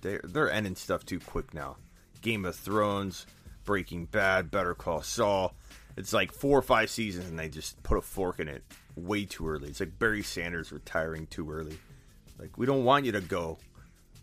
[0.00, 1.76] They're, they're ending stuff too quick now.
[2.22, 3.26] Game of Thrones,
[3.64, 5.54] Breaking Bad, Better Call Saul.
[5.96, 8.64] It's like four or five seasons and they just put a fork in it
[8.96, 9.68] way too early.
[9.68, 11.78] It's like Barry Sanders retiring too early.
[12.38, 13.58] Like, we don't want you to go.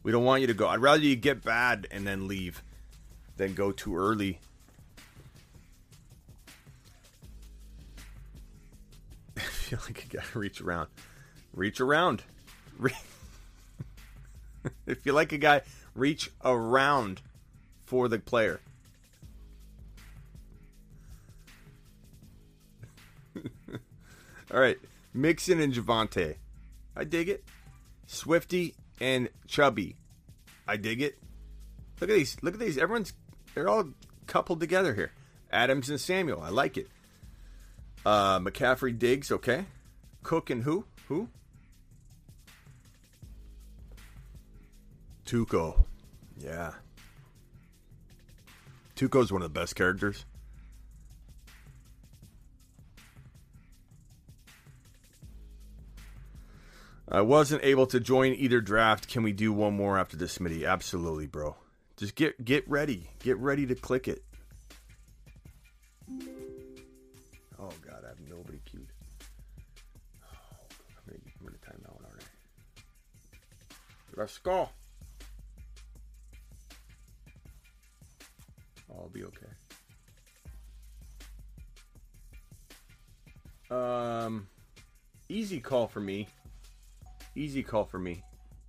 [0.03, 0.67] We don't want you to go.
[0.67, 2.63] I'd rather you get bad and then leave
[3.37, 4.39] than go too early.
[9.71, 10.89] Feel like I gotta reach around.
[11.53, 12.23] Reach around.
[12.77, 12.91] Re-
[14.85, 15.61] if you like a guy,
[15.95, 17.21] reach around
[17.85, 18.59] for the player.
[24.53, 24.77] All right,
[25.13, 26.35] Mixon and Javonte.
[26.93, 27.45] I dig it.
[28.07, 29.95] Swifty and Chubby.
[30.67, 31.17] I dig it.
[32.01, 32.35] Look at these.
[32.41, 32.77] Look at these.
[32.77, 33.13] Everyone's
[33.55, 33.85] they're all
[34.27, 35.13] coupled together here.
[35.49, 36.41] Adams and Samuel.
[36.41, 36.89] I like it.
[38.05, 39.31] Uh, McCaffrey Diggs.
[39.31, 39.65] Okay.
[40.23, 40.85] Cook and who?
[41.07, 41.29] Who?
[45.25, 45.85] Tuco.
[46.37, 46.73] Yeah.
[48.95, 50.25] Tuco's one of the best characters.
[57.11, 59.09] I wasn't able to join either draft.
[59.09, 60.65] Can we do one more after this, Smitty?
[60.65, 61.57] Absolutely, bro.
[61.97, 63.09] Just get get ready.
[63.19, 64.23] Get ready to click it.
[74.15, 74.69] Let's go.
[78.89, 79.47] I'll be okay.
[83.71, 84.47] Um,
[85.29, 86.27] easy call for me.
[87.35, 88.21] Easy call for me.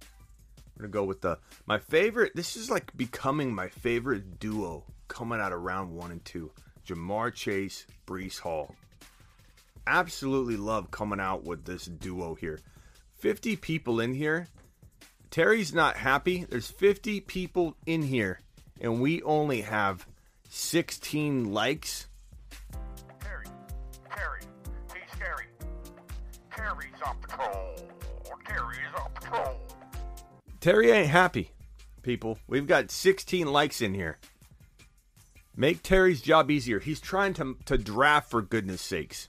[0.02, 2.32] I'm gonna go with the my favorite.
[2.34, 6.52] This is like becoming my favorite duo coming out of round one and two.
[6.86, 8.74] Ja'Marr Chase, Breece Hall.
[9.86, 12.60] Absolutely love coming out with this duo here.
[13.18, 14.48] 50 people in here.
[15.32, 16.44] Terry's not happy.
[16.44, 18.38] There's 50 people in here,
[18.82, 20.06] and we only have
[20.50, 22.06] 16 likes.
[23.18, 23.46] Terry,
[24.14, 24.40] Terry,
[24.92, 25.46] he's Terry.
[26.54, 27.76] Terry's on patrol.
[28.46, 29.60] Terry's on patrol.
[30.60, 31.50] Terry ain't happy,
[32.02, 32.38] people.
[32.46, 34.18] We've got 16 likes in here.
[35.56, 36.78] Make Terry's job easier.
[36.78, 39.28] He's trying to, to draft for goodness sakes.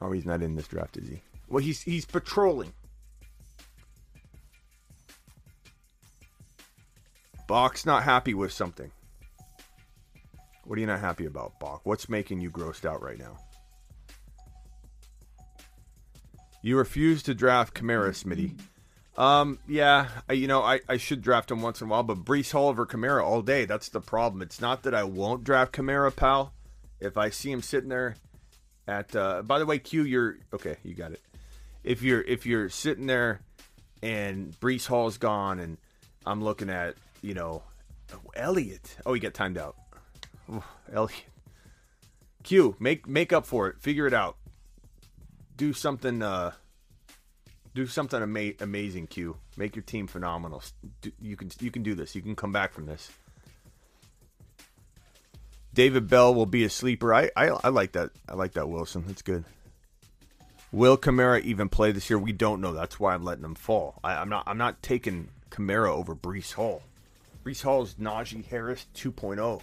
[0.00, 1.22] Oh, he's not in this draft, is he?
[1.48, 2.72] Well, he's he's patrolling.
[7.48, 8.92] Bach's not happy with something.
[10.64, 11.80] What are you not happy about, Bach?
[11.84, 13.38] What's making you grossed out right now?
[16.62, 18.60] You refuse to draft Kamara, Smitty.
[19.16, 22.24] Um, yeah, I, you know, I, I should draft him once in a while, but
[22.24, 23.64] Breece Hall over Kamara all day.
[23.64, 24.42] That's the problem.
[24.42, 26.52] It's not that I won't draft Kamara, pal.
[27.00, 28.16] If I see him sitting there
[28.86, 30.76] at, uh, by the way, Q, you're okay.
[30.84, 31.22] You got it.
[31.82, 33.40] If you're if you're sitting there
[34.02, 35.78] and Breece Hall's gone, and
[36.26, 37.62] I'm looking at, you know,
[38.34, 38.96] Elliott.
[39.06, 39.76] Oh, he got timed out.
[40.50, 41.24] Oh, Elliott.
[42.42, 43.80] Q, make make up for it.
[43.80, 44.36] Figure it out.
[45.56, 46.22] do something.
[46.22, 46.52] Uh,
[47.74, 49.36] do something ama- amazing, Q.
[49.56, 50.62] Make your team phenomenal.
[51.02, 52.14] Do, you can you can do this.
[52.14, 53.10] You can come back from this.
[55.74, 57.12] David Bell will be a sleeper.
[57.14, 58.10] I, I I like that.
[58.28, 59.04] I like that Wilson.
[59.06, 59.44] That's good.
[60.72, 62.18] Will Kamara even play this year?
[62.18, 62.72] We don't know.
[62.72, 63.98] That's why I'm letting him fall.
[64.02, 64.44] I, I'm not.
[64.46, 66.82] I'm not taking Kamara over Breece Hall.
[67.44, 69.62] Breece Hall is Najee Harris 2.0.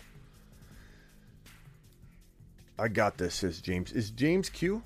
[2.77, 3.35] I got this.
[3.35, 3.91] Says James.
[3.91, 4.83] Is James Q?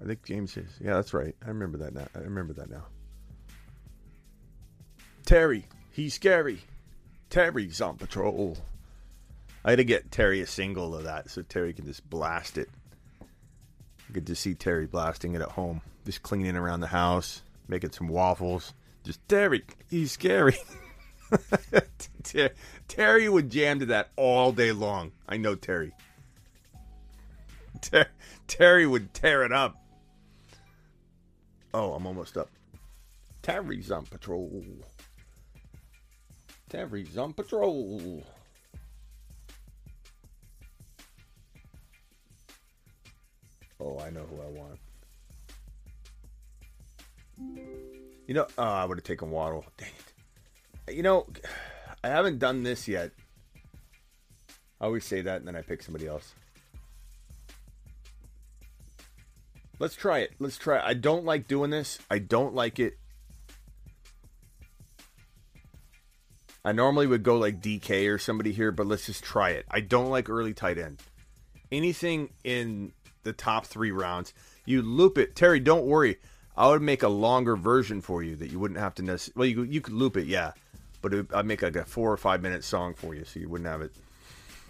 [0.00, 0.70] I think James is.
[0.80, 1.34] Yeah, that's right.
[1.44, 2.06] I remember that now.
[2.14, 2.84] I remember that now.
[5.24, 6.60] Terry, he's scary.
[7.30, 8.56] Terry's on patrol.
[9.64, 12.70] I had to get Terry a single of that so Terry can just blast it.
[14.12, 18.08] Good to see Terry blasting it at home, just cleaning around the house, making some
[18.08, 18.72] waffles.
[19.08, 20.58] Just Terry, he's scary.
[22.88, 25.12] Terry would jam to that all day long.
[25.26, 25.94] I know Terry.
[27.80, 28.10] Ter-
[28.48, 29.82] Terry would tear it up.
[31.72, 32.50] Oh, I'm almost up.
[33.40, 34.62] Terry's on patrol.
[36.68, 38.22] Terry's on patrol.
[43.80, 44.78] Oh, I know who I want.
[48.28, 49.64] You know, oh, I would have taken Waddle.
[49.78, 49.88] Dang
[50.86, 50.94] it.
[50.94, 51.26] You know,
[52.04, 53.10] I haven't done this yet.
[54.80, 56.34] I always say that and then I pick somebody else.
[59.80, 60.32] Let's try it.
[60.38, 60.76] Let's try.
[60.76, 60.82] It.
[60.84, 61.98] I don't like doing this.
[62.10, 62.98] I don't like it.
[66.64, 69.64] I normally would go like DK or somebody here, but let's just try it.
[69.70, 71.00] I don't like early tight end.
[71.72, 74.34] Anything in the top three rounds,
[74.66, 75.34] you loop it.
[75.34, 76.18] Terry, don't worry.
[76.58, 79.54] I would make a longer version for you that you wouldn't have to necessarily.
[79.54, 80.52] Well, you you could loop it, yeah,
[81.00, 83.48] but it, I'd make like a four or five minute song for you, so you
[83.48, 83.92] wouldn't have it.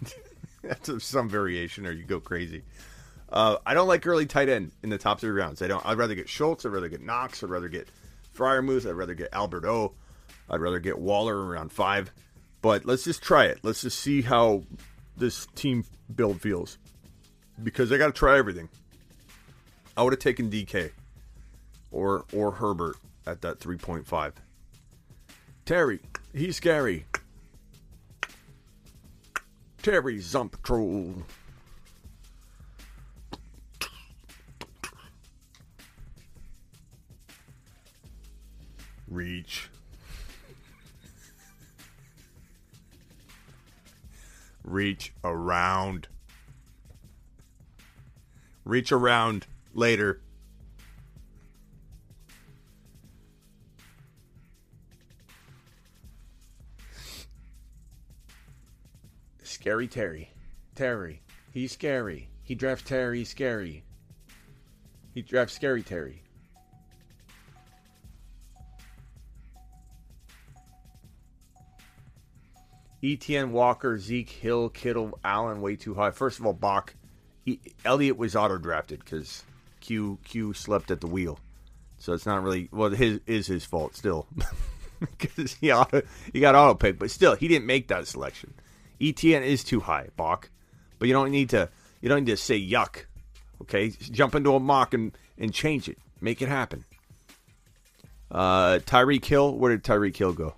[0.62, 2.62] That's some variation, or you go crazy.
[3.30, 5.62] Uh, I don't like early tight end in the top three rounds.
[5.62, 5.84] I don't.
[5.86, 6.66] I'd rather get Schultz.
[6.66, 7.42] I'd rather get Knox.
[7.42, 7.88] I'd rather get
[8.36, 8.86] Freiermuth.
[8.86, 9.94] I'd rather get Albert O.
[10.50, 12.12] I'd rather get Waller around five.
[12.60, 13.60] But let's just try it.
[13.62, 14.62] Let's just see how
[15.16, 16.76] this team build feels.
[17.62, 18.68] Because I got to try everything.
[19.96, 20.90] I would have taken DK
[21.90, 22.96] or or Herbert
[23.26, 24.32] at that 3.5.
[25.64, 26.00] Terry,
[26.34, 27.06] he's scary.
[29.82, 31.14] Terry on patrol.
[39.06, 39.70] Reach.
[44.64, 46.08] Reach around.
[48.64, 50.20] Reach around later.
[59.68, 60.30] Scary Terry.
[60.74, 61.20] Terry.
[61.52, 62.30] He's scary.
[62.42, 63.84] He drafts Terry scary.
[65.12, 66.22] He drafts scary Terry.
[73.02, 76.12] ETN Walker, Zeke Hill, Kittle, Allen way too high.
[76.12, 76.94] First of all, Bach,
[77.44, 79.44] he, Elliott was auto drafted because
[79.80, 81.38] Q Q slept at the wheel,
[81.98, 82.88] so it's not really well.
[82.88, 84.28] His is his fault still
[85.18, 86.00] because he auto
[86.32, 88.54] he got auto pick, but still he didn't make that selection.
[89.00, 90.50] ETN is too high, Bach,
[90.98, 91.68] but you don't need to
[92.00, 93.04] you don't need to say yuck.
[93.62, 96.84] Okay, jump into a mock and and change it, make it happen.
[98.30, 100.54] Uh, Tyreek Hill, where did Tyreek Hill go?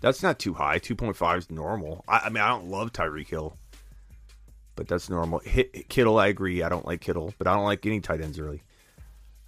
[0.00, 0.80] That's not too high.
[0.80, 2.04] 2.5 is normal.
[2.08, 3.56] I, I mean, I don't love Tyreek Hill,
[4.74, 5.38] but that's normal.
[5.38, 6.62] Hit, Kittle, I agree.
[6.62, 8.62] I don't like Kittle, but I don't like any tight ends really.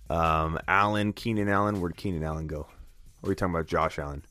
[0.09, 1.80] Um, Allen, Keenan Allen.
[1.80, 2.61] Where'd Keenan Allen go?
[2.61, 4.24] Are we talking about Josh Allen?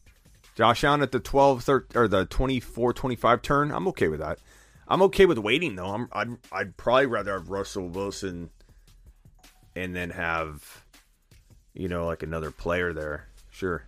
[0.55, 3.71] Josh Allen at the 12, 13, or the 24, 25 turn.
[3.71, 4.39] I'm okay with that.
[4.87, 5.87] I'm okay with waiting though.
[5.87, 8.49] I'm, I'd, I'd probably rather have Russell Wilson
[9.75, 10.83] and then have,
[11.73, 13.27] you know, like another player there.
[13.49, 13.83] Sure.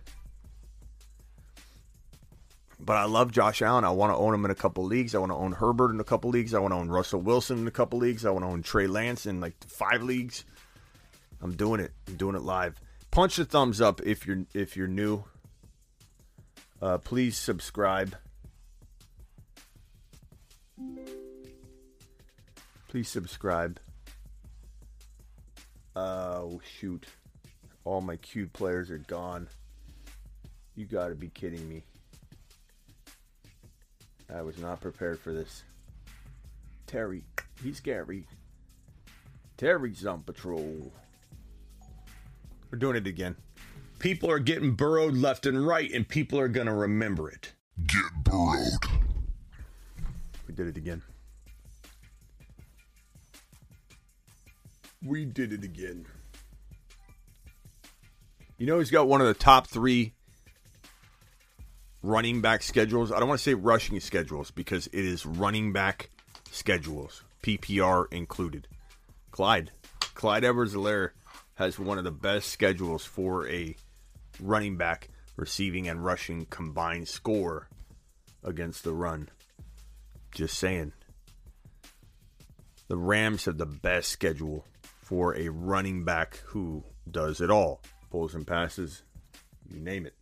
[2.78, 3.84] But I love Josh Allen.
[3.84, 5.14] I want to own him in a couple leagues.
[5.14, 6.52] I want to own Herbert in a couple leagues.
[6.52, 8.26] I want to own Russell Wilson in a couple leagues.
[8.26, 10.44] I want to own Trey Lance in like five leagues.
[11.40, 11.92] I'm doing it.
[12.06, 12.80] I'm doing it live.
[13.10, 15.24] Punch the thumbs up if you're if you're new.
[16.80, 18.14] Uh, please subscribe.
[22.88, 23.80] Please subscribe.
[25.94, 27.06] Oh shoot!
[27.84, 29.48] All my cute players are gone.
[30.74, 31.84] You got to be kidding me.
[34.34, 35.62] I was not prepared for this.
[36.86, 37.24] Terry,
[37.62, 38.26] he's scary.
[39.56, 40.92] Terry's on patrol.
[42.70, 43.36] We're doing it again.
[43.98, 47.52] People are getting burrowed left and right, and people are going to remember it.
[47.86, 48.84] Get burrowed.
[50.46, 51.02] We did it again.
[55.04, 56.06] We did it again.
[58.58, 60.14] You know, he's got one of the top three
[62.02, 63.12] running back schedules.
[63.12, 66.10] I don't want to say rushing schedules because it is running back
[66.50, 68.68] schedules, PPR included.
[69.30, 69.72] Clyde.
[70.14, 71.10] Clyde Edwards-Helaire
[71.54, 73.76] has one of the best schedules for a
[74.40, 77.68] running back receiving and rushing combined score
[78.42, 79.28] against the run.
[80.34, 80.92] Just saying.
[82.88, 84.64] The Rams have the best schedule
[85.00, 87.80] for a running back who does it all
[88.10, 89.02] pulls and passes,
[89.68, 90.14] you name it.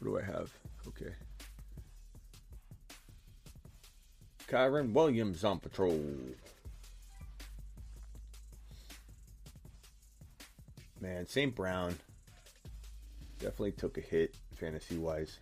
[0.00, 0.61] What do I have?
[4.52, 5.98] Kyren Williams on patrol.
[11.00, 11.54] Man, St.
[11.54, 11.94] Brown
[13.38, 15.38] definitely took a hit fantasy wise.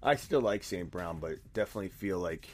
[0.00, 0.88] I still like St.
[0.88, 2.48] Brown, but definitely feel like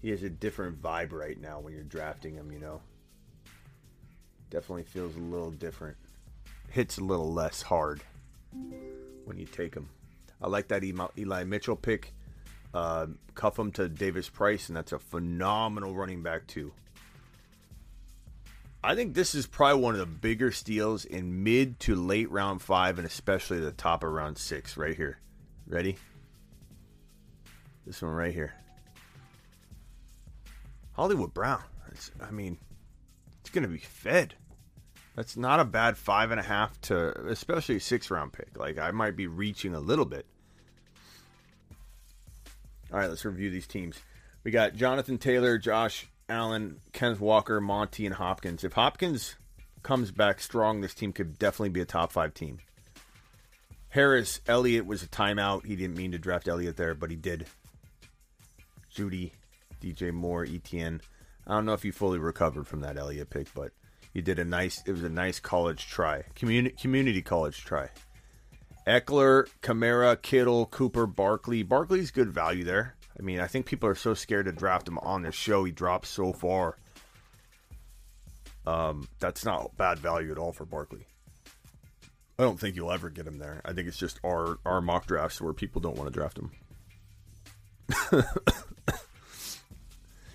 [0.00, 2.80] he has a different vibe right now when you're drafting him, you know.
[4.50, 5.96] Definitely feels a little different.
[6.70, 8.02] Hits a little less hard
[9.28, 9.90] when you take him.
[10.40, 12.14] I like that Eli Mitchell pick.
[12.72, 16.72] Uh, cuff him to Davis Price, and that's a phenomenal running back, too.
[18.82, 22.62] I think this is probably one of the bigger steals in mid to late round
[22.62, 25.18] five, and especially the top of round six, right here.
[25.66, 25.96] Ready?
[27.86, 28.54] This one right here.
[30.92, 31.62] Hollywood Brown.
[31.90, 32.58] It's, I mean,
[33.40, 34.34] it's going to be fed.
[35.18, 38.56] That's not a bad five and a half to, especially six round pick.
[38.56, 40.26] Like, I might be reaching a little bit.
[42.92, 43.98] All right, let's review these teams.
[44.44, 48.62] We got Jonathan Taylor, Josh Allen, Kenneth Walker, Monty, and Hopkins.
[48.62, 49.34] If Hopkins
[49.82, 52.58] comes back strong, this team could definitely be a top five team.
[53.88, 55.66] Harris, Elliott was a timeout.
[55.66, 57.48] He didn't mean to draft Elliott there, but he did.
[58.94, 59.32] Jeudy,
[59.82, 61.00] DJ Moore, ETN.
[61.44, 63.72] I don't know if you fully recovered from that Elliott pick, but
[64.12, 64.82] you did a nice.
[64.86, 67.90] It was a nice college try, community community college try.
[68.86, 71.62] Ekeler, Kamara, Kittle, Cooper, Barkley.
[71.62, 72.96] Barkley's good value there.
[73.18, 75.64] I mean, I think people are so scared to draft him on this show.
[75.64, 76.78] He drops so far.
[78.66, 81.06] Um, that's not bad value at all for Barkley.
[82.38, 83.60] I don't think you'll ever get him there.
[83.64, 86.50] I think it's just our our mock drafts where people don't want to draft him.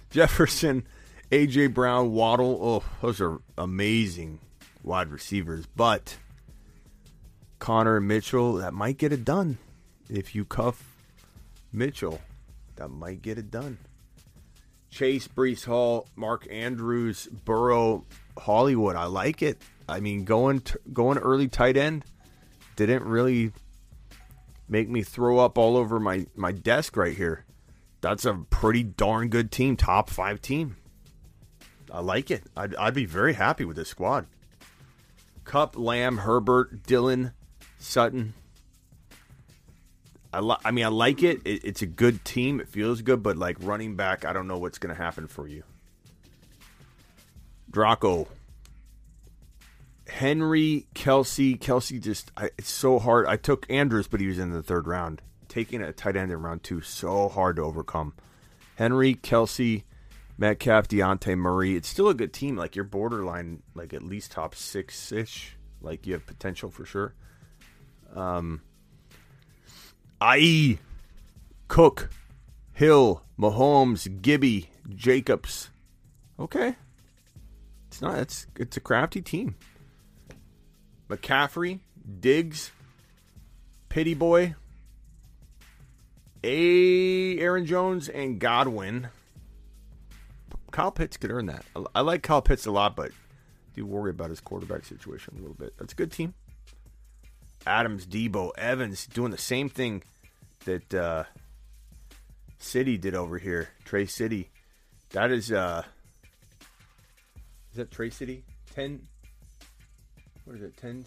[0.09, 0.85] Jefferson,
[1.33, 2.59] AJ Brown, Waddle.
[2.61, 4.37] Oh, those are amazing
[4.83, 5.65] wide receivers.
[5.65, 6.17] But
[7.57, 9.57] Conner Mitchell, that might get it done
[10.11, 10.95] if you cuff
[11.71, 12.21] Mitchell
[12.75, 13.79] that might get it done.
[14.91, 18.05] Chase, Breece Hall, Mark Andrews, Burrow,
[18.37, 18.95] Hollywood.
[18.95, 19.59] I like it.
[19.89, 22.05] I mean, going t- going early tight end
[22.75, 23.53] didn't really
[24.69, 27.43] make me throw up all over my my desk right here.
[28.01, 30.75] That's a pretty darn good team, top five team.
[31.93, 32.43] I like it.
[32.57, 34.25] I'd, I'd be very happy with this squad.
[35.45, 37.31] Kupp, Lamb, Herbert, Dillon,
[37.77, 38.33] Sutton,
[40.33, 41.41] I, li- I mean, I like it.
[41.45, 41.63] it.
[41.63, 42.59] It's a good team.
[42.59, 45.47] It feels good, but like running back, I don't know what's going to happen for
[45.47, 45.63] you.
[47.69, 48.27] Draco,
[50.07, 51.59] Henry, Kelce.
[51.59, 53.27] Kelce just I, it's so hard.
[53.27, 55.21] I took Andrews, but he was in the third round.
[55.47, 58.13] Taking a tight end in round two, so hard to overcome.
[58.75, 59.83] Henry, Kelce,
[60.37, 61.75] Metcalf, Diontae Murray.
[61.75, 62.55] It's still a good team.
[62.55, 65.55] Like you're borderline, like at least top six ish.
[65.81, 67.13] Like you have potential for sure.
[68.15, 68.61] Um,
[70.21, 70.79] I.E.
[71.67, 72.09] Cook,
[72.73, 75.69] Hill, Mahomes, Gibby, Jacobs.
[76.39, 76.75] Okay.
[77.87, 79.55] It's not it's it's a crafty team.
[81.09, 81.79] McCaffrey,
[82.19, 82.71] Diggs,
[83.89, 84.55] Pity Boy,
[86.43, 89.09] A Aaron Jones, and Godwin.
[90.73, 91.63] Kyle Pitts could earn that.
[91.95, 93.11] I like Kyle Pitts a lot, but
[93.75, 95.73] do worry about his quarterback situation a little bit.
[95.77, 96.33] That's a good team.
[97.65, 100.03] Adams, Deebo, Evans doing the same thing
[100.65, 101.23] that uh,
[102.57, 103.69] City did over here.
[103.85, 104.49] Trey City.
[105.11, 105.83] That is uh
[107.71, 108.43] Is that Trey City?
[108.73, 108.99] 10
[110.45, 110.75] What is it?
[110.77, 111.05] 10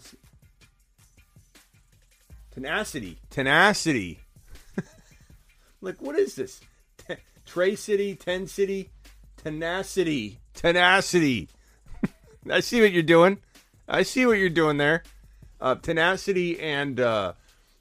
[2.51, 3.19] Tenacity.
[3.29, 4.19] Tenacity.
[5.81, 6.61] like what is this?
[7.05, 7.15] T-
[7.45, 8.89] Trey City, 10 City,
[9.47, 10.39] Tenacity.
[10.55, 11.47] Tenacity.
[12.51, 13.37] I see what you're doing.
[13.87, 15.03] I see what you're doing there.
[15.61, 17.31] Uh, Tenacity and uh,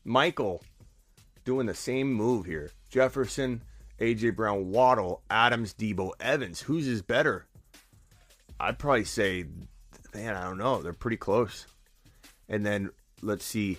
[0.05, 0.63] Michael
[1.45, 2.71] doing the same move here.
[2.89, 3.63] Jefferson,
[3.99, 6.61] AJ Brown, Waddle, Adams, Deebo, Evans.
[6.61, 7.47] Whose is better?
[8.61, 9.47] I'd probably say,
[10.15, 10.83] man, I don't know.
[10.83, 11.67] They're pretty close.
[12.49, 12.91] And then
[13.23, 13.79] let's see,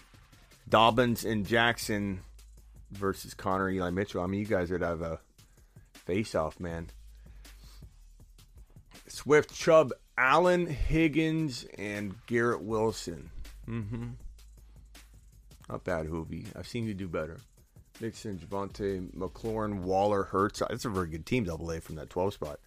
[0.68, 2.20] Dobbins and Jackson
[2.92, 4.22] versus Conner Eli Mitchell.
[4.22, 5.20] I mean, you guys would have a
[5.94, 6.90] face off, man.
[9.18, 13.32] Swift, Chubb, Allen, Higgins, and Garrett Wilson.
[13.68, 14.10] Mm-hmm.
[15.68, 16.46] Not bad, Hoovy.
[16.56, 17.40] I've seen you do better.
[18.00, 20.62] Mixon, Javonte, McLaurin, Waller, Hurts.
[20.70, 22.60] It's a very good team, double A from that 12 spot.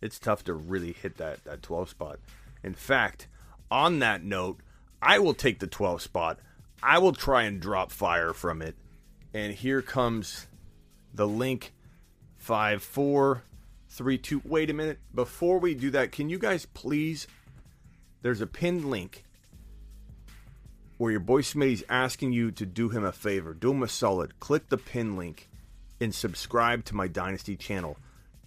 [0.00, 2.18] It's tough to really hit that, that 12 spot.
[2.64, 3.28] In fact,
[3.70, 4.60] on that note,
[5.02, 6.38] I will take the 12 spot.
[6.82, 8.74] I will try and drop fire from it.
[9.34, 10.46] And here comes
[11.12, 11.74] the link
[13.90, 14.42] 5432.
[14.48, 14.98] Wait a minute.
[15.12, 17.26] Before we do that, can you guys please?
[18.22, 19.24] There's a pinned link
[20.96, 23.52] where your boy Smitty's asking you to do him a favor.
[23.52, 24.38] Do him a solid.
[24.38, 25.48] Click the pin link
[26.00, 27.96] and subscribe to my Dynasty channel.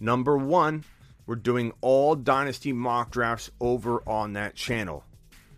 [0.00, 0.84] Number one,
[1.26, 5.04] we're doing all Dynasty mock drafts over on that channel.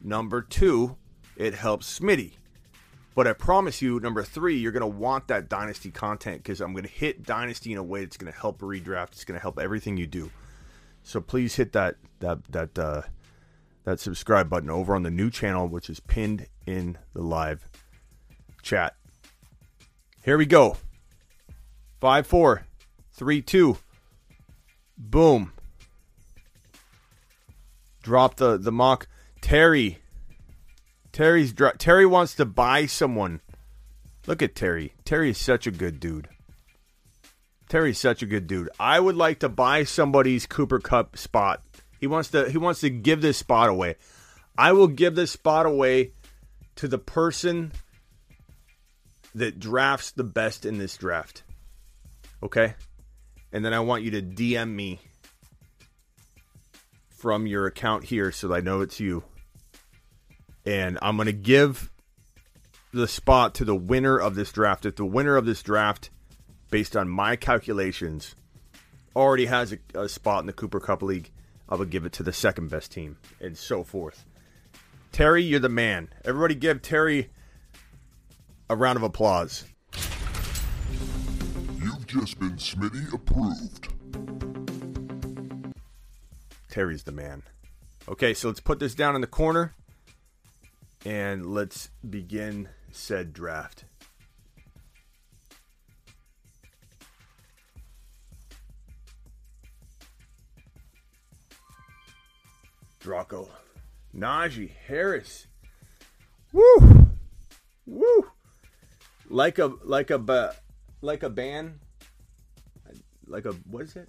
[0.03, 0.97] Number two,
[1.37, 2.33] it helps Smitty.
[3.17, 6.73] But I promise you, number three, you're going to want that Dynasty content because I'm
[6.73, 9.13] going to hit Dynasty in a way that's going to help redraft.
[9.13, 10.31] It's going to help everything you do.
[11.03, 13.03] So please hit that that that uh,
[13.85, 17.67] that subscribe button over on the new channel, which is pinned in the live
[18.63, 18.95] chat.
[20.23, 20.77] Here we go.
[22.01, 22.67] Five, four,
[23.13, 23.79] three, two.
[24.99, 25.55] Boom.
[28.03, 29.09] Drop the the mock.
[29.41, 30.01] Terry.
[31.17, 33.41] Terry's dro- Terry wants to buy someone.
[34.27, 34.93] Look at Terry.
[35.07, 36.29] Terry is such a good dude.
[37.71, 38.69] Terry's such a good dude.
[38.79, 41.63] I would like to buy somebody's Cooper Cup spot.
[41.99, 43.97] He wants to he wants to give this spot away.
[44.59, 46.13] I will give this spot away
[46.75, 47.73] to the person
[49.35, 51.45] that drafts the best in this draft.
[52.43, 52.75] Okay?
[53.55, 55.01] And then I want you to DM me
[57.09, 59.25] from your account here so I know it's you.
[60.67, 61.93] And I'm going to give
[62.93, 64.85] the spot to the winner of this draft.
[64.85, 66.11] If the winner of this draft,
[66.71, 68.35] based on my calculations,
[69.15, 71.31] already has a, a spot in the Cooper Cup League,
[71.69, 74.25] I would give it to the second best team, and so forth.
[75.13, 76.09] Terry, you're the man.
[76.25, 77.31] Everybody give Terry
[78.69, 79.65] a round of applause.
[81.81, 83.89] You've just been Smitty approved.
[86.69, 87.43] Terry's the man.
[88.09, 89.75] Okay, so let's put this down in the corner
[91.07, 93.85] and let's begin said draft.
[102.99, 103.49] Draco,
[104.13, 105.47] Najee Harris.
[106.53, 107.07] Woo!
[107.87, 108.31] Woo!
[109.29, 110.57] Like a like a
[111.03, 111.79] like a ban.
[113.29, 114.09] Like a what is it?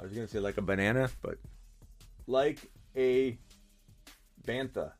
[0.00, 1.38] I was gonna say like a banana, but
[2.26, 3.38] like a
[4.44, 4.90] bantha.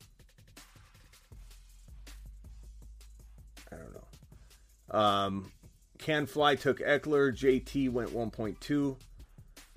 [4.92, 5.50] Um,
[5.98, 7.36] Can Fly took Ekeler.
[7.36, 8.96] JT went 1.2.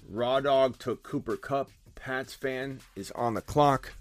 [0.09, 1.71] Raw Dog took Cooper Kupp.
[1.95, 3.93] Pats fan is on the clock.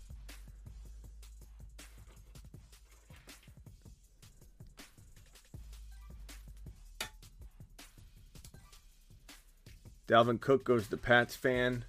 [10.07, 11.85] Dalvin Cook goes to Pats fan.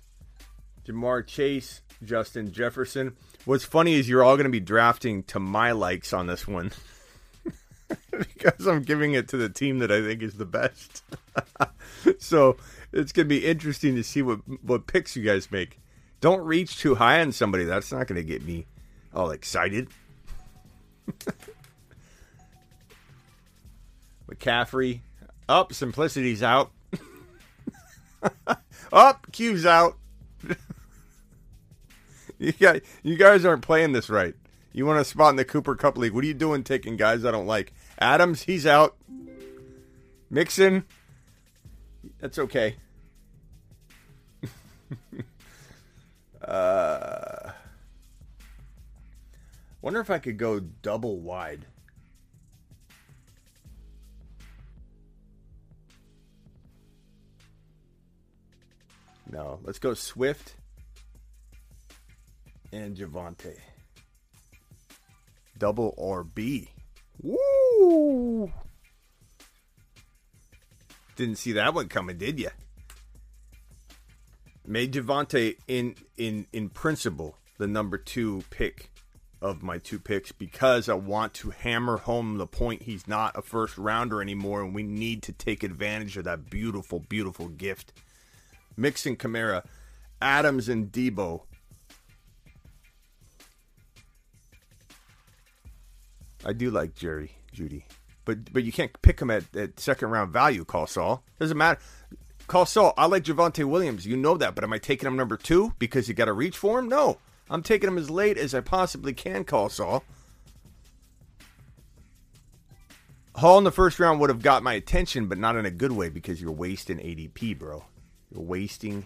[0.87, 3.17] Ja'Marr Chase, Justin Jefferson.
[3.43, 6.71] What's funny is you're all going to be drafting to my likes on this one
[8.45, 11.03] because I'm giving it to the team that I think is the best.
[12.19, 12.57] so
[12.91, 15.79] it's going to be interesting to see what what picks you guys make.
[16.21, 17.65] Don't reach too high on somebody.
[17.65, 18.65] That's not going to get me
[19.13, 19.89] all excited.
[24.29, 25.01] McCaffrey.
[25.47, 26.71] Up, simplicity's out.
[28.93, 29.97] Up, Q's out.
[32.39, 34.33] you guys, you guys aren't playing this right.
[34.73, 36.13] You want a spot in the Cooper Cup League.
[36.13, 37.71] What are you doing taking guys I don't like?
[37.99, 38.95] Adams, he's out.
[40.29, 40.83] Mixon,
[42.19, 42.75] that's okay.
[46.41, 47.51] uh,
[49.81, 51.65] wonder if I could go double wide.
[59.31, 60.55] No, let's go Swift
[62.71, 63.57] and Javonte.
[65.57, 66.69] Double RB.
[67.25, 68.51] Woo!
[71.15, 72.49] Didn't see that one coming, did you?
[74.67, 78.91] Made Javonte in in in principle the number two pick
[79.41, 83.41] of my two picks because I want to hammer home the point he's not a
[83.41, 87.93] first rounder anymore, and we need to take advantage of that beautiful, beautiful gift.
[88.77, 89.63] Mixon Kamara.
[90.21, 91.41] Adams and Deebo.
[96.45, 97.83] I do like Jerry Jeudy,
[98.23, 100.63] but but you can't pick him at, at second round value.
[100.63, 101.79] Call Saul doesn't matter.
[102.47, 102.93] Call Saul.
[102.97, 104.05] I like Javonte Williams.
[104.05, 106.57] You know that, but am I taking him number two because you got to reach
[106.57, 106.87] for him?
[106.87, 107.17] No,
[107.49, 109.43] I'm taking him as late as I possibly can.
[109.43, 110.03] Call Saul.
[113.35, 115.91] Hall in the first round would have got my attention, but not in a good
[115.91, 117.83] way because you're wasting ADP, bro.
[118.31, 119.05] You're wasting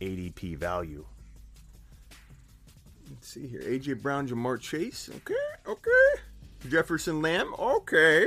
[0.00, 1.06] ADP value.
[3.08, 3.60] Let's see here.
[3.60, 5.08] AJ Brown, Ja'Marr Chase.
[5.16, 5.34] Okay,
[5.66, 6.22] okay.
[6.68, 7.54] Jefferson Lamb.
[7.58, 8.26] Okay.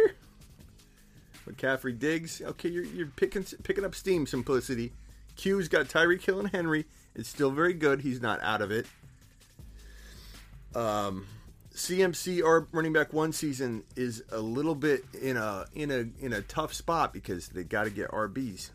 [1.48, 2.42] McCaffrey Diggs.
[2.42, 4.28] Okay, you're, you're picking picking up steam.
[4.28, 4.94] Simplicity.
[5.36, 6.86] Q's got Tyreek Hill and Henry.
[7.16, 8.02] It's still very good.
[8.02, 8.86] He's not out of it.
[10.76, 11.26] Um,
[11.74, 16.34] CMC our running back one season is a little bit in a in a in
[16.34, 18.70] a tough spot because they got to get RBs.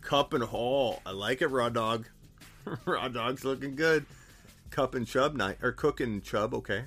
[0.00, 1.48] Kupp and Hall, I like it.
[1.48, 2.06] Raw dog,
[2.84, 4.06] raw dog's looking good.
[4.70, 6.84] Kupp and Chubb, night or Cook and Chubb, okay.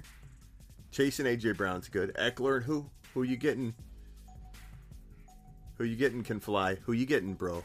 [0.91, 2.13] Chasing AJ Brown's good.
[2.15, 2.89] Ekeler and who?
[3.13, 3.73] Who you getting?
[5.77, 6.75] Who you getting can fly.
[6.85, 7.63] Who you getting, bro?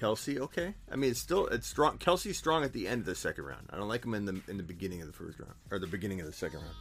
[0.00, 0.74] Kelce, okay.
[0.90, 1.98] I mean, it's still it's strong.
[1.98, 3.68] Kelce's strong at the end of the second round.
[3.70, 5.86] I don't like him in the in the beginning of the first round or the
[5.86, 6.74] beginning of the second round.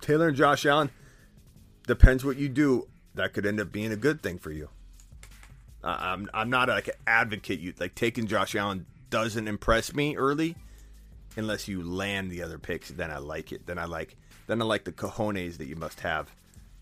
[0.00, 0.90] Taylor and Josh Allen
[1.86, 2.88] depends what you do.
[3.14, 4.68] That could end up being a good thing for you.
[5.82, 7.60] Uh, I'm I'm not like an advocate.
[7.60, 10.56] You like taking Josh Allen doesn't impress me early,
[11.36, 12.90] unless you land the other picks.
[12.90, 13.66] Then I like it.
[13.66, 16.30] Then I like then I like the cojones that you must have.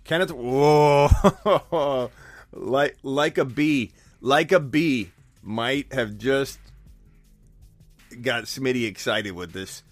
[0.05, 2.11] Kenneth, whoa,
[2.53, 3.93] like like a bee
[4.25, 5.11] like a bee,
[5.43, 6.59] might have just
[8.23, 9.83] got Smitty excited with this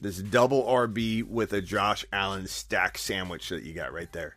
[0.00, 4.36] this double RB with a Josh Allen stack sandwich that you got right there.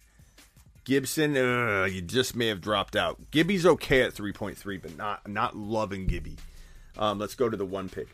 [0.84, 3.30] Gibson, uh, you just may have dropped out.
[3.30, 6.38] Gibby's okay at 3.3, but not not loving Gibby.
[6.98, 8.08] Um, let's go to the one pick.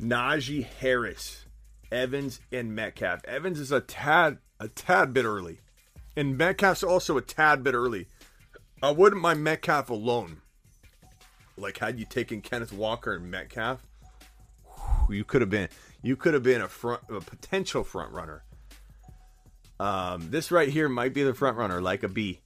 [0.00, 1.44] Najee Harris,
[1.90, 3.24] Evans, and Metcalf.
[3.24, 5.60] Evans is a tad a tad bit early,
[6.16, 8.06] and Metcalf's also a tad bit early.
[8.82, 10.42] I wouldn't mind Metcalf alone.
[11.56, 13.82] Like had you taken Kenneth Walker and Metcalf,
[15.08, 15.68] you could have been
[16.02, 18.42] you could have been a front a potential front runner.
[19.78, 22.40] Um, this right here might be the front runner, like a B.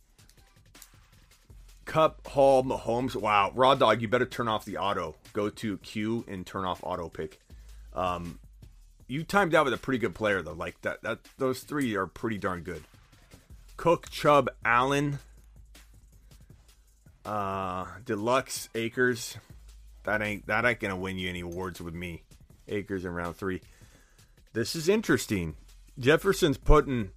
[1.90, 3.16] Kupp, Hall, Mahomes.
[3.16, 5.16] Wow, Raw Dog, you better turn off the auto.
[5.32, 7.40] Go to Q and turn off auto pick.
[7.92, 8.38] Um,
[9.08, 10.52] you timed out with a pretty good player though.
[10.52, 12.84] Like that, that those three are pretty darn good.
[13.76, 15.18] Cook, Chubb, Allen,
[17.24, 19.36] uh, Deluxe Akers.
[20.04, 22.22] That ain't that ain't gonna win you any awards with me.
[22.68, 23.62] Akers in round three.
[24.52, 25.56] This is interesting.
[25.98, 27.10] Jefferson's putting,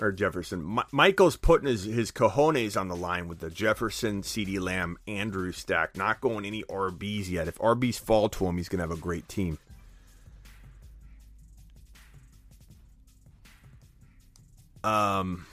[0.00, 4.96] or Jefferson, Michael's putting his, his cojones on the line with the Jefferson, CeeDee Lamb,
[5.06, 5.96] Andrew stack.
[5.96, 7.48] Not going any RBs yet.
[7.48, 9.58] If RBs fall to him, he's gonna have a great team.
[14.82, 15.46] Um.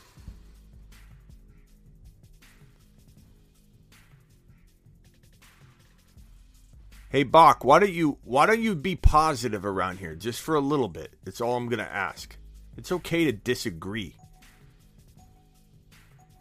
[7.10, 10.62] Hey Bach, why don't you why don't you be positive around here just for a
[10.62, 11.14] little bit?
[11.26, 12.38] It's all I'm gonna ask.
[12.78, 14.16] It's okay to disagree.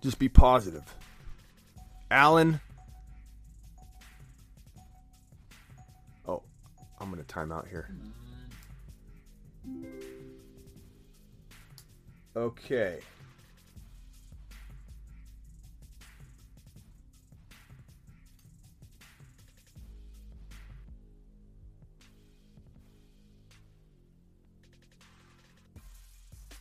[0.07, 0.84] Just be positive.
[2.12, 2.61] Alan.
[6.28, 6.44] Oh,
[7.00, 7.90] I'm gonna time out here.
[12.36, 13.00] Okay.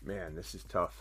[0.04, 1.00] Man, this is tough.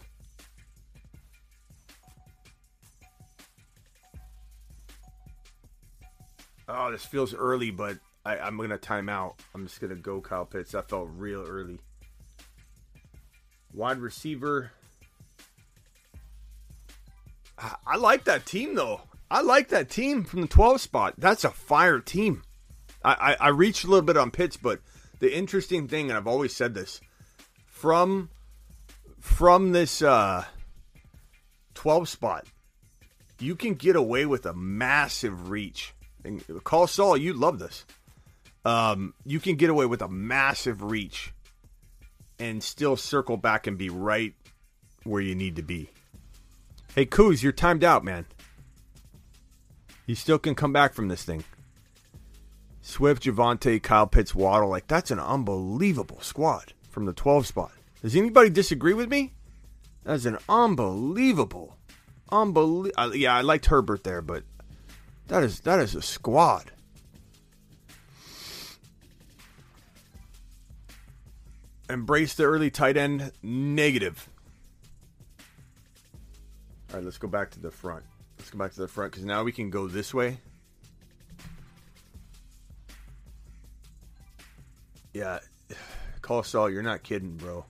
[6.85, 9.41] Oh, this feels early, but I, am gonna time out.
[9.55, 10.73] I'm just gonna go Kyle Pitts.
[10.73, 11.79] That felt real early.
[13.73, 14.71] Wide receiver.
[17.57, 19.01] I, I like that team though.
[19.31, 21.15] I like that team from the 12 spot.
[21.17, 22.43] That's a fire team.
[23.03, 24.81] I, I, I reached a little bit on Pitts, but
[25.21, 27.01] the interesting thing, and I've always said this,
[27.67, 28.29] from
[29.21, 30.45] from this uh,
[31.73, 32.47] 12 spot,
[33.39, 35.95] you can get away with a massive reach.
[36.25, 37.85] And call Saul, you love this.
[38.65, 41.33] Um, you can get away with a massive reach
[42.39, 44.35] and still circle back and be right
[45.05, 45.91] where you need to be.
[46.95, 48.25] Hey, Kuz, you're timed out, man.
[50.07, 51.45] You still can come back from this thing.
[52.81, 54.69] Swift, Javonte, Kyle Pitts, Waddle.
[54.69, 57.73] Like, that's an unbelievable squad from the 12 spot.
[58.03, 59.33] Does anybody disagree with me?
[60.05, 61.79] That's an unbelievable,
[62.31, 63.17] unbelievable.
[63.17, 64.45] Yeah, I liked Herbert there, but
[65.29, 66.71] That is that is a squad.
[71.89, 74.29] Embrace the early tight end negative.
[76.91, 78.05] All right, let's go back to the front.
[78.39, 80.39] Let's go back to the front because now we can go this way.
[85.13, 85.39] Yeah,
[86.23, 87.65] Call Saul, you're not kidding, bro.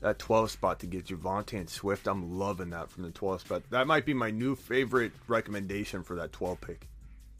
[0.00, 3.62] That 12 spot to get Javonte and Swift, I'm loving that from the 12 spot.
[3.70, 6.88] That might be my new favorite recommendation for that 12 pick.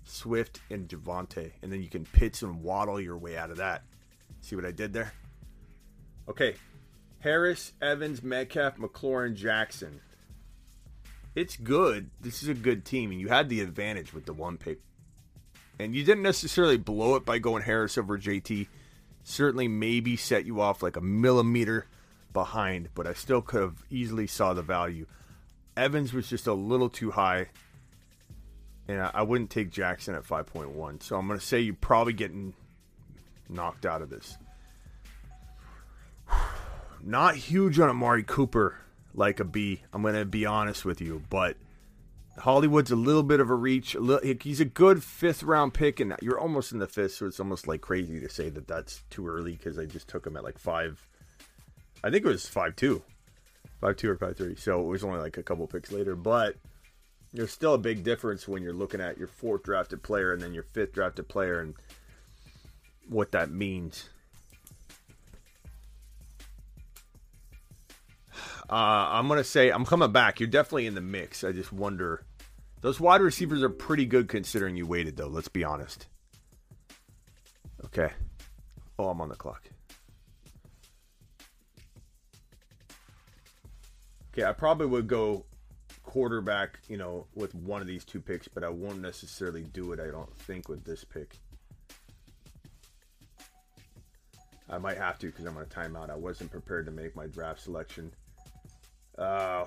[0.04, 3.82] Swift and Javonte, and then you can pitch and waddle your way out of that.
[4.40, 5.12] See what I did there?
[6.28, 6.54] Okay,
[7.20, 10.00] Harris, Evans, Metcalf, McLaurin, Jackson.
[11.34, 12.10] It's good.
[12.20, 14.80] This is a good team, and you had the advantage with the one pick.
[15.78, 18.66] And you didn't necessarily blow it by going Harris over JT.
[19.22, 21.86] Certainly, maybe set you off like a millimeter
[22.32, 25.06] behind, but I still could have easily saw the value.
[25.76, 27.46] Evans was just a little too high,
[28.88, 31.02] and I wouldn't take Jackson at 5.1.
[31.02, 32.54] So I'm going to say you're probably getting
[33.48, 34.36] knocked out of this.
[37.02, 38.76] Not huge on Amari Cooper
[39.14, 39.82] like a B.
[39.92, 41.56] I'm going to be honest with you, but
[42.38, 43.94] Hollywood's a little bit of a reach.
[43.94, 47.26] A little, he's a good fifth round pick, and you're almost in the fifth, so
[47.26, 50.36] it's almost like crazy to say that that's too early because I just took him
[50.36, 51.06] at like five
[52.02, 53.02] I think it was five two,
[53.80, 54.56] five two or five three.
[54.56, 56.56] So it was only like a couple picks later, but
[57.32, 60.54] there's still a big difference when you're looking at your fourth drafted player and then
[60.54, 61.74] your fifth drafted player and
[63.08, 64.08] what that means.
[68.68, 70.38] Uh, I'm gonna say I'm coming back.
[70.38, 71.42] You're definitely in the mix.
[71.42, 72.24] I just wonder.
[72.82, 75.26] Those wide receivers are pretty good considering you waited, though.
[75.26, 76.06] Let's be honest.
[77.84, 78.10] Okay.
[78.98, 79.68] Oh, I'm on the clock.
[84.32, 85.44] Okay, I probably would go
[86.02, 90.00] quarterback, you know, with one of these two picks, but I won't necessarily do it,
[90.00, 91.38] I don't think, with this pick.
[94.68, 96.10] I might have to because I'm on a timeout.
[96.10, 98.12] I wasn't prepared to make my draft selection.
[99.18, 99.64] Uh,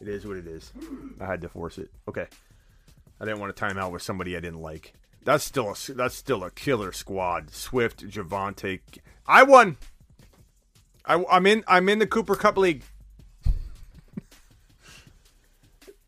[0.00, 0.72] it is what it is.
[1.20, 1.90] I had to force it.
[2.08, 2.26] Okay.
[3.20, 4.94] I didn't want to time out with somebody I didn't like.
[5.24, 7.50] That's still a that's still a killer squad.
[7.50, 8.80] Swift, Javonte.
[9.26, 9.76] I won.
[11.04, 11.64] I, I'm in.
[11.66, 12.82] I'm in the Cooper Cup league.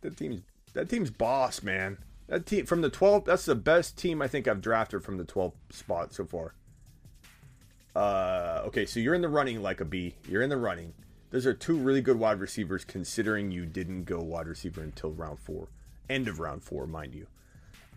[0.01, 0.43] that team's
[0.75, 1.99] that team's boss, man.
[2.27, 3.25] That team from the 12.
[3.25, 6.55] That's the best team I think I've drafted from the 12 spot so far.
[7.95, 10.15] Uh, okay, so you're in the running like a B.
[10.29, 10.95] You're in the running.
[11.31, 15.41] Those are two really good wide receivers, considering you didn't go wide receiver until round
[15.41, 15.69] four,
[16.09, 17.27] end of round four, mind you.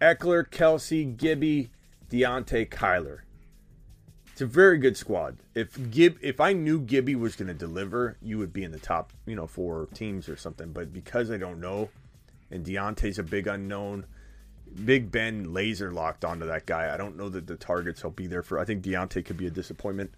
[0.02, 1.70] Ekeler, Kelce, Gibby,
[2.10, 3.20] Diontae, Kyler.
[4.38, 5.38] It's a very good squad.
[5.56, 8.78] If Gib, if I knew Gibby was going to deliver, you would be in the
[8.78, 10.74] top, you know, four teams or something.
[10.74, 11.90] But because I don't know,
[12.52, 14.06] and Diontae's a big unknown,
[14.86, 16.94] Big Ben laser locked onto that guy.
[16.94, 18.60] I don't know that the targets will be there for.
[18.60, 20.12] I think Diontae could be a disappointment.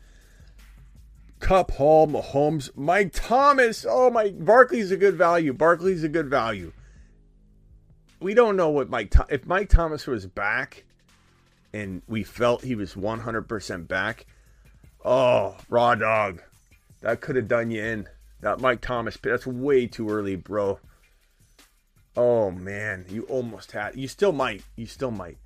[1.40, 3.86] Kupp Hall, Mahomes, Mike Thomas.
[3.88, 5.54] Oh my, Barkley's a good value.
[5.54, 6.74] Barkley's a good value.
[8.20, 9.16] We don't know what Mike.
[9.30, 10.84] If Mike Thomas was back
[11.74, 14.26] and we felt he was 100% back,
[15.04, 16.42] oh, raw dog.
[17.02, 18.10] That could have done you in.
[18.42, 20.80] That Mike Thomas, that's way too early, bro.
[22.16, 23.06] Oh, man.
[23.10, 23.96] You almost had.
[23.96, 24.64] You still might.
[24.76, 25.38] You still might.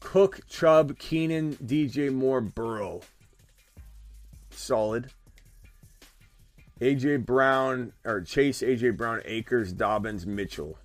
[0.00, 3.00] Cook, Chubb, Keenan, DJ Moore, Burrow.
[4.50, 5.10] Solid.
[6.80, 10.78] AJ Brown, or Chase, AJ Brown, Akers, Dobbins, Mitchell.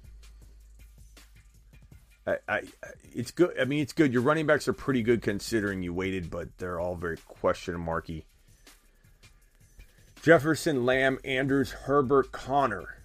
[2.28, 2.62] I, I,
[3.16, 3.54] it's good.
[3.60, 4.12] I mean, it's good.
[4.12, 8.26] Your running backs are pretty good considering you waited, but they're all very question marky.
[10.22, 12.98] Jefferson, Lamb, Andrews, Herbert, Conner.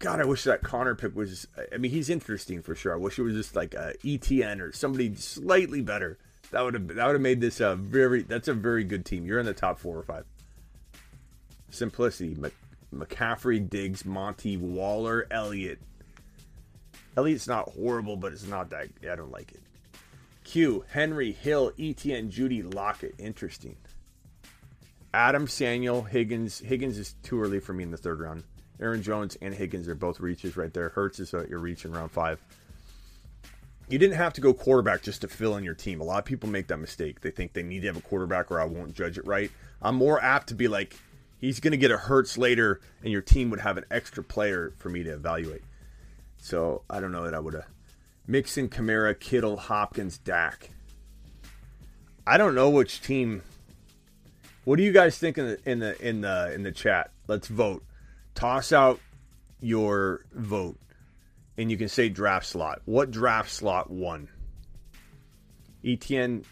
[0.00, 1.48] God, I wish that Conner pick was.
[1.72, 2.92] I mean, he's interesting for sure.
[2.92, 6.18] I wish it was just like a ETN or somebody slightly better.
[6.50, 8.22] That would have that would have made this a very.
[8.22, 9.24] That's a very good team.
[9.24, 10.26] You're in the top four or five.
[11.70, 12.36] Simplicity,
[12.94, 15.80] McCaffrey, Diggs, Monty, Waller, Elliott,
[17.16, 18.88] Elliott's not horrible, but it's not that.
[19.10, 19.60] I don't like it.
[20.44, 23.14] Q, Henry, Hill, ETN, Jeudy Lockett.
[23.18, 23.76] Interesting.
[25.12, 26.58] Adam, Samuel, Higgins.
[26.58, 28.44] Higgins is too early for me in the third round.
[28.80, 30.88] Aaron Jones and Higgins are both reaches right there.
[30.88, 32.42] Hurts is at your reach in round five.
[33.88, 36.00] You didn't have to go quarterback just to fill in your team.
[36.00, 37.20] A lot of people make that mistake.
[37.20, 39.50] They think they need to have a quarterback or I won't judge it right.
[39.80, 40.96] I'm more apt to be like,
[41.38, 44.72] he's going to get a Hurts later, and your team would have an extra player
[44.78, 45.62] for me to evaluate.
[46.44, 47.64] So I don't know that I would have.
[48.26, 50.68] Mixon, Kamara, Kittle, Hopkins, Dak.
[52.26, 53.42] I don't know which team.
[54.64, 57.12] What do you guys think in the in the in the in the chat?
[57.28, 57.82] Let's vote.
[58.34, 59.00] Toss out
[59.62, 60.76] your vote.
[61.56, 62.82] and you can say draft slot.
[62.84, 64.28] What draft slot won?
[65.82, 66.44] ETN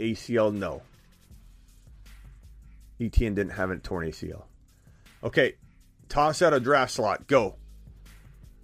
[0.00, 0.82] ACL, no.
[3.00, 4.44] ETN didn't have a torn ACL.
[5.22, 5.54] Okay,
[6.08, 7.28] toss out a draft slot.
[7.28, 7.54] Go.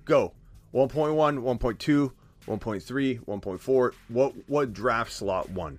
[0.05, 0.33] Go.
[0.75, 2.13] 1.1, 1.2,
[2.47, 3.93] 1.3, 1.4.
[4.09, 5.79] What what draft slot one?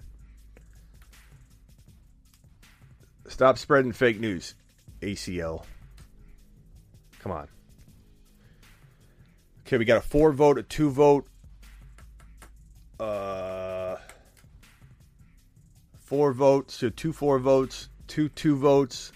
[3.27, 4.55] Stop spreading fake news.
[5.01, 5.65] ACL.
[7.19, 7.47] Come on.
[9.65, 11.25] Okay, we got a four vote, a two vote,
[12.99, 13.95] uh,
[16.01, 19.11] four votes, so two four votes, two two votes.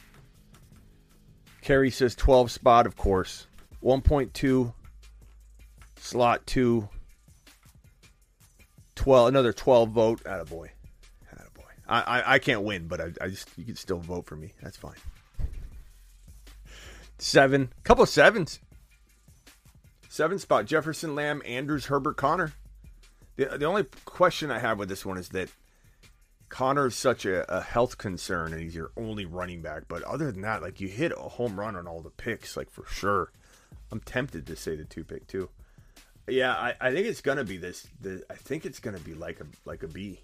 [1.61, 3.47] Kerry says 12 spot, of course.
[3.83, 4.73] 1.2,
[6.07, 6.87] slot 2,
[8.95, 10.23] 12, another 12 vote.
[10.23, 10.69] Attaboy.
[11.33, 11.71] Attaboy.
[11.87, 14.53] I, I, I can't win, but I, I just, you can still vote for me.
[14.61, 14.95] That's fine.
[17.19, 18.59] Seven, couple of sevens.
[20.07, 22.53] Seven spot Jefferson, Lamb, Andrews, Herbert, Conner.
[23.35, 25.49] The, the only question I have with this one is that
[26.49, 29.83] Conner is such a, a, health concern and he's your only running back.
[29.87, 32.69] But other than that, like you hit a home run on all the picks, like
[32.69, 33.31] for sure.
[33.91, 35.49] I'm tempted to say the two pick too.
[36.27, 37.87] Yeah, I, I think it's gonna be this.
[38.01, 40.19] The, I think it's gonna be like a like a B.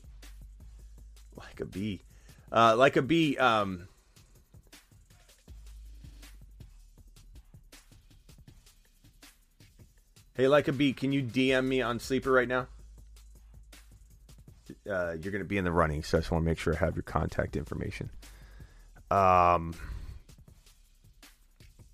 [1.35, 2.01] Like a B.
[2.51, 3.37] Uh, like a B.
[3.37, 3.87] Um,
[10.35, 12.67] hey, like a B, can you DM me on Sleeper right now?
[14.89, 16.77] uh, you're to be in the running, so I just want to make sure I
[16.77, 18.09] have your contact information.
[19.11, 19.73] Um,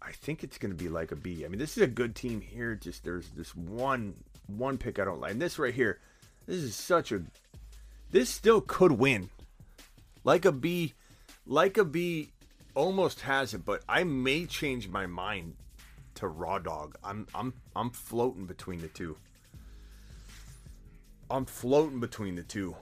[0.10, 1.46] I think it's going to be like a B.
[1.46, 2.74] I mean, this is a good team here.
[2.74, 4.16] Just there's this one
[4.48, 5.34] one pick I don't like.
[5.34, 6.00] And this right here,
[6.48, 7.22] this is such a.
[8.10, 9.30] This still could win.
[10.24, 10.96] Like a B,
[11.46, 12.32] like a B,
[12.74, 15.54] almost has it, but I may change my mind
[16.16, 16.96] to raw dog.
[17.04, 19.16] I'm I'm I'm floating between the two.
[21.30, 22.76] I'm floating between the two.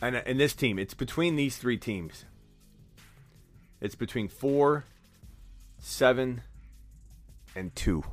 [0.00, 2.24] And in this team, it's between these three teams.
[3.80, 4.84] It's between four,
[5.78, 6.42] seven,
[7.56, 8.04] and two.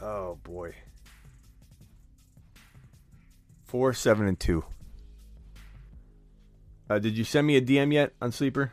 [0.00, 0.74] Oh boy.
[3.64, 4.64] Four, seven, and two.
[6.88, 8.72] Uh, did you send me a DM yet on Sleeper?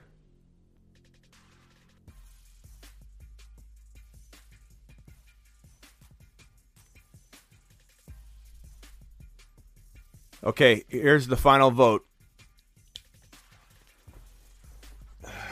[10.44, 12.06] Okay, here's the final vote.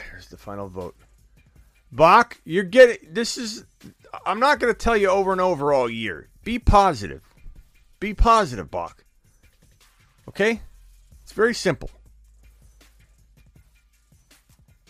[0.10, 0.96] Here's the final vote.
[1.92, 3.66] Bach, you're getting this is
[4.26, 6.28] I'm not going to tell you over and over all year.
[6.44, 7.22] Be positive.
[8.00, 9.04] Be positive, Bach.
[10.28, 10.62] Okay?
[11.22, 11.90] It's very simple.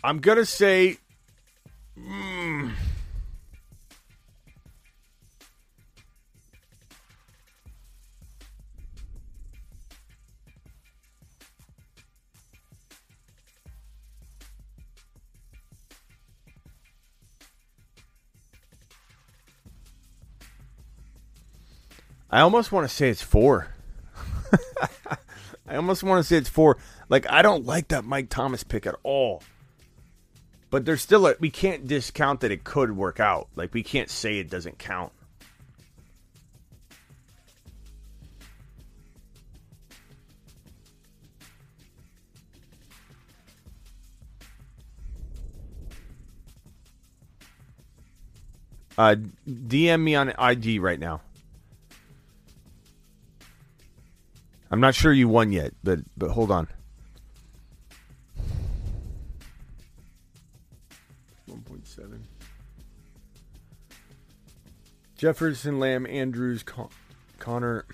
[0.03, 0.97] I'm going to say.
[1.99, 2.71] Mm,
[22.31, 23.67] I almost want to say it's four.
[25.67, 26.77] I almost want to say it's four.
[27.09, 29.43] Like I don't like that Mike Thomas pick at all.
[30.69, 33.49] But there's still a we can't discount that it could work out.
[33.57, 35.11] Like we can't say it doesn't count.
[48.97, 49.15] Uh,
[49.49, 51.21] DM me on IG right now.
[54.71, 56.69] I'm not sure you won yet, but but hold on.
[61.49, 62.21] 1.7.
[65.17, 66.89] Jefferson, Lamb, Andrews, Con-
[67.37, 67.85] Conner.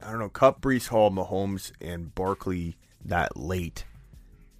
[0.00, 0.28] I don't know.
[0.28, 3.84] Kupp, Breece Hall, Mahomes, and Barkley that late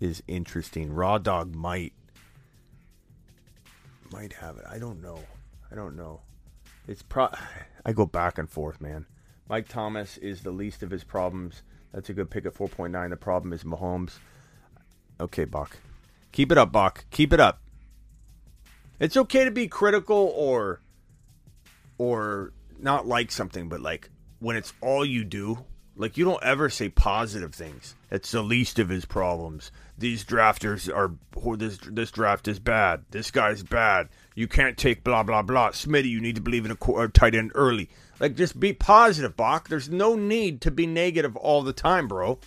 [0.00, 0.92] is interesting.
[0.92, 1.92] Raw Dog might
[4.10, 4.64] might have it.
[4.68, 5.20] I don't know.
[5.70, 6.20] I don't know.
[6.88, 7.28] It's pro.
[7.84, 9.06] I go back and forth, man.
[9.48, 11.62] Mike Thomas is the least of his problems.
[11.92, 13.10] That's a good pick at 4.9.
[13.10, 14.18] The problem is Mahomes.
[15.20, 15.78] Okay, Bach.
[16.32, 17.04] Keep it up, Bach.
[17.10, 17.62] Keep it up.
[18.98, 20.80] It's okay to be critical or
[21.98, 25.64] or not like something, but like when it's all you do
[25.98, 27.94] Like you don't ever say positive things.
[28.10, 29.72] It's the least of his problems.
[29.96, 31.12] These drafters are
[31.56, 33.04] this this draft is bad.
[33.10, 34.10] This guy's bad.
[34.34, 35.70] You can't take blah blah blah.
[35.70, 37.88] Smitty, you need to believe in a, a tight end early.
[38.18, 39.68] Like just be positive, Bach.
[39.68, 42.38] There's no need to be negative all the time, bro.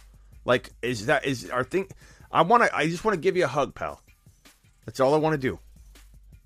[0.46, 1.88] Like is that is our thing?
[2.32, 2.76] I want to.
[2.76, 4.02] I just want to give you a hug, pal.
[4.86, 5.60] That's all I want to do.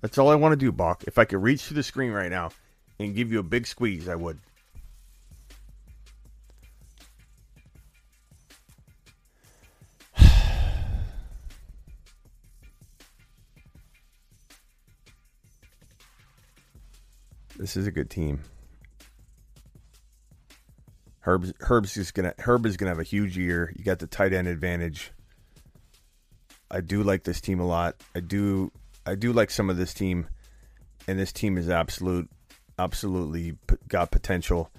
[0.00, 1.04] That's all I want to do, Bach.
[1.06, 2.50] If I could reach through the screen right now
[2.98, 4.38] and give you a big squeeze, I would.
[17.56, 18.42] This is a good team.
[21.24, 23.72] Herb's Herb's just gonna Herb is gonna have a huge year.
[23.74, 25.10] You got the tight end advantage.
[26.70, 27.96] I do like this team a lot.
[28.14, 28.70] I do
[29.06, 30.26] I do like some of this team,
[31.08, 32.28] and this team is absolute
[32.78, 33.56] absolutely
[33.88, 34.70] got potential.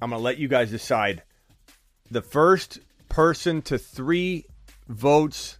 [0.00, 1.22] I'm gonna let you guys decide.
[2.10, 4.46] The first person to three
[4.88, 5.56] votes,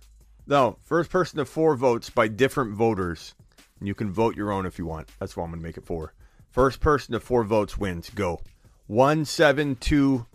[0.49, 3.37] no, first person to four votes by different voters.
[3.81, 5.09] You can vote your own if you want.
[5.21, 6.15] That's why I'm gonna make it four.
[6.51, 8.11] First person to four votes wins.
[8.11, 8.41] Go.
[8.93, 10.27] One, seven, two,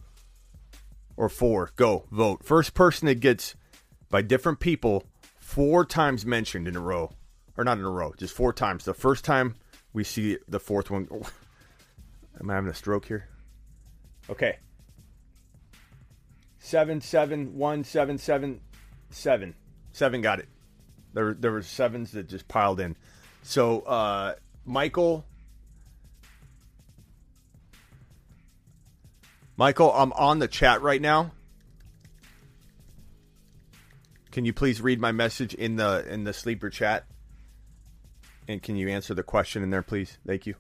[1.16, 1.70] or four.
[1.76, 2.06] Go.
[2.10, 2.44] Vote.
[2.44, 3.54] First person that gets
[4.10, 5.04] by different people
[5.40, 7.14] four times mentioned in a row.
[7.56, 8.84] Or not in a row, just four times.
[8.84, 9.58] The first time
[9.94, 11.08] we see the fourth one.
[12.42, 13.30] Am I having a stroke here?
[14.28, 14.58] Okay.
[16.58, 18.60] Seven, seven, one, seven, seven,
[19.12, 19.54] seven.
[19.92, 20.50] Seven got it.
[21.14, 22.96] There, there were sevens that just piled in.
[23.44, 24.34] So, uh,
[24.66, 25.28] Michael,
[29.58, 31.32] Michael, I'm on the chat right now.
[34.32, 37.06] Can you please read my message in the in the sleeper chat?
[38.48, 40.20] And can you answer the question in there, please?
[40.28, 40.54] Thank you.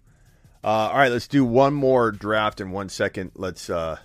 [0.63, 3.31] Uh, all right, let's do one more draft in one second.
[3.35, 3.99] Let's uh,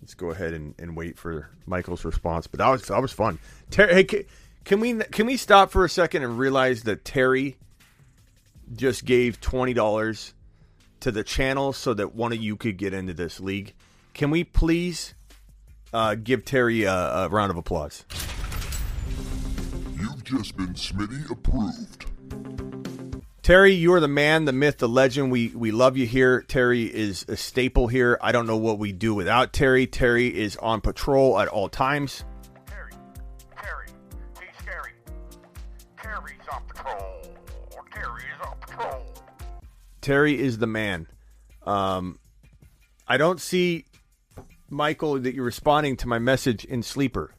[0.00, 2.46] let's go ahead and, and wait for Michael's response.
[2.46, 3.40] But that was that was fun.
[3.70, 4.22] Ter- hey, can,
[4.64, 7.56] can we can we stop for a second and realize that Terry
[8.76, 10.34] just gave twenty dollars
[11.00, 13.74] to the channel so that one of you could get into this league?
[14.14, 15.14] Can we please
[15.92, 18.04] uh, give Terry a, a round of applause?
[19.98, 22.06] You've just been Smitty approved.
[23.42, 25.30] Terry, you are the man, the myth, the legend.
[25.32, 26.42] We we love you here.
[26.42, 28.16] Terry is a staple here.
[28.22, 29.86] I don't know what we do without Terry.
[29.86, 32.24] Terry is on patrol at all times.
[32.66, 32.92] Terry,
[33.60, 33.88] Terry,
[34.40, 34.92] he's scary.
[36.00, 37.20] Terry's on patrol.
[37.92, 39.06] Terry's on patrol.
[40.00, 41.06] Terry is the man.
[41.66, 42.18] Um,
[43.06, 43.84] I don't see
[44.68, 47.34] Michael that you're responding to my message in sleeper.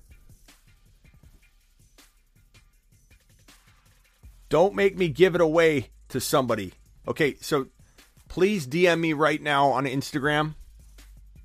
[4.50, 6.74] Don't make me give it away to somebody.
[7.08, 7.68] Okay, so
[8.28, 10.56] please DM me right now on Instagram,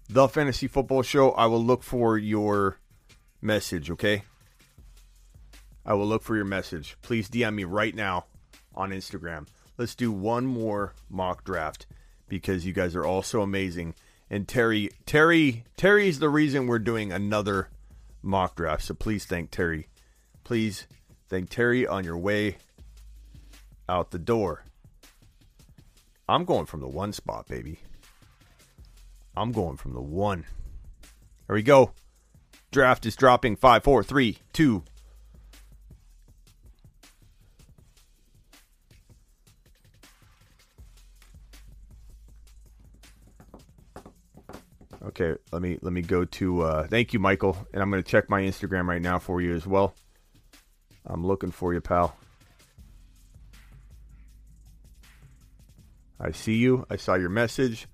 [0.09, 1.31] the Fantasy Football Show.
[1.33, 2.79] I will look for your
[3.41, 4.25] message, okay?
[5.85, 6.97] I will look for your message.
[7.03, 8.27] Please DM me right now
[8.75, 9.47] on Instagram.
[9.79, 11.87] Let's do one more mock draft
[12.29, 13.95] because you guys are all so amazing.
[14.31, 17.69] And Terry, Terry, Terry's the reason we're doing another
[18.23, 18.85] mock draft.
[18.85, 19.89] So please thank Terry.
[20.45, 20.87] Please
[21.29, 22.59] thank Terry on your way
[23.89, 24.65] out the door.
[26.29, 27.81] I'm going from the one spot, baby.
[29.37, 30.45] I'm going from the one.
[31.47, 31.91] There we go.
[32.71, 34.85] Draft is dropping five, four, three, two.
[45.11, 47.57] Okay, let me let me go to uh thank you, Michael.
[47.73, 49.95] And I'm gonna check my Instagram right now for you as well.
[51.05, 52.17] I'm looking for you, pal.
[56.21, 56.87] I see you.
[56.91, 57.89] I saw your message.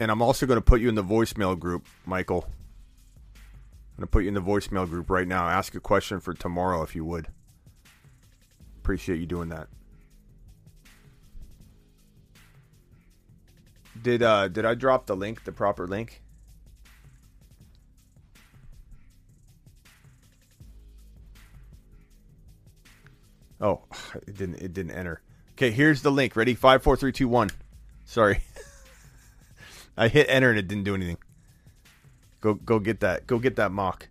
[0.00, 2.44] And I'm also going to put you in the voicemail group, Michael.
[3.36, 5.48] I'm going to put you in the voicemail group right now.
[5.48, 7.28] Ask a question for tomorrow if you would.
[8.78, 9.68] Appreciate you doing that.
[14.02, 16.22] Did uh did I drop the link, the proper link?
[23.62, 23.82] Oh,
[24.26, 24.56] it didn't.
[24.56, 25.22] It didn't enter.
[25.52, 26.34] Okay, here's the link.
[26.34, 26.54] Ready?
[26.54, 27.50] Five, four, three, two, one.
[28.04, 28.42] Sorry,
[29.96, 31.18] I hit enter and it didn't do anything.
[32.40, 33.26] Go, go get that.
[33.26, 34.08] Go get that mock.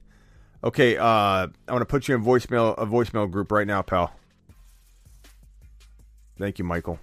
[0.64, 4.14] Okay, uh, I'm gonna put you in voicemail a voicemail group right now, pal.
[6.38, 7.00] Thank you, Michael.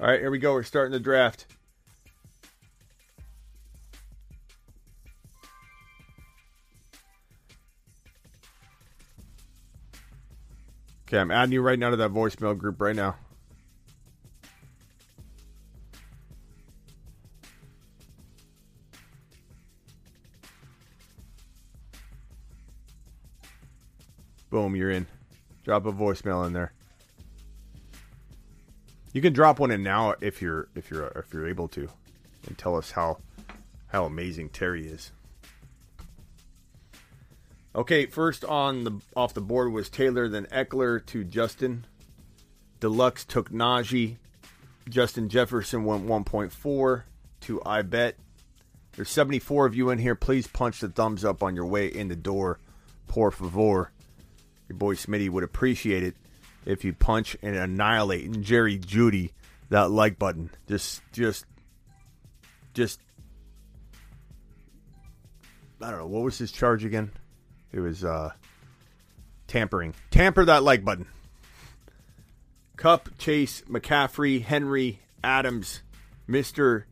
[0.00, 0.54] All right, here we go.
[0.54, 1.44] We're starting the draft.
[11.06, 13.16] Okay, I'm adding you right now to that voicemail group right now.
[24.48, 25.06] Boom, you're in.
[25.64, 26.72] Drop a voicemail in there.
[29.12, 31.88] You can drop one in now if you're if you're if you're able to,
[32.46, 33.18] and tell us how
[33.88, 35.10] how amazing Terry is.
[37.74, 41.86] Okay, first on the off the board was Taylor, then Ekeler to Justin.
[42.78, 44.16] Deluxe took Najee.
[44.88, 47.02] Justin Jefferson went 1.4
[47.42, 48.16] to I bet.
[48.92, 50.14] There's 74 of you in here.
[50.14, 52.58] Please punch the thumbs up on your way in the door.
[53.06, 53.92] Por favor.
[54.68, 56.16] Your boy Smitty would appreciate it
[56.64, 59.30] if you punch and annihilate and Jerry Jeudy
[59.70, 60.50] that like button.
[60.68, 61.46] Just, just,
[62.74, 63.00] just.
[65.80, 67.10] I don't know what was his charge again.
[67.72, 68.32] It was uh
[69.46, 69.94] tampering.
[70.10, 71.06] Tamper that like button.
[72.76, 75.82] Kupp, Chase, McCaffrey, Henry, Adams,
[76.26, 76.86] Mister,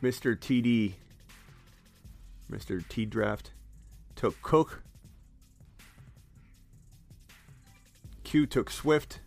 [0.00, 0.94] Mister TD,
[2.48, 3.50] Mister T Draft
[4.14, 4.82] took Cook.
[8.26, 9.20] Q took Swift.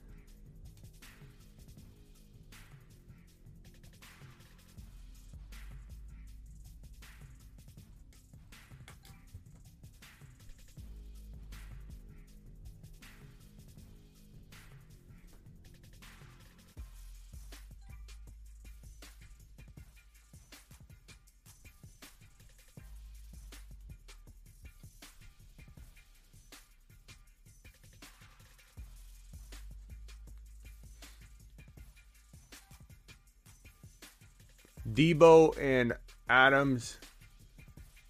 [34.99, 35.93] Deebo and
[36.27, 36.97] Adams,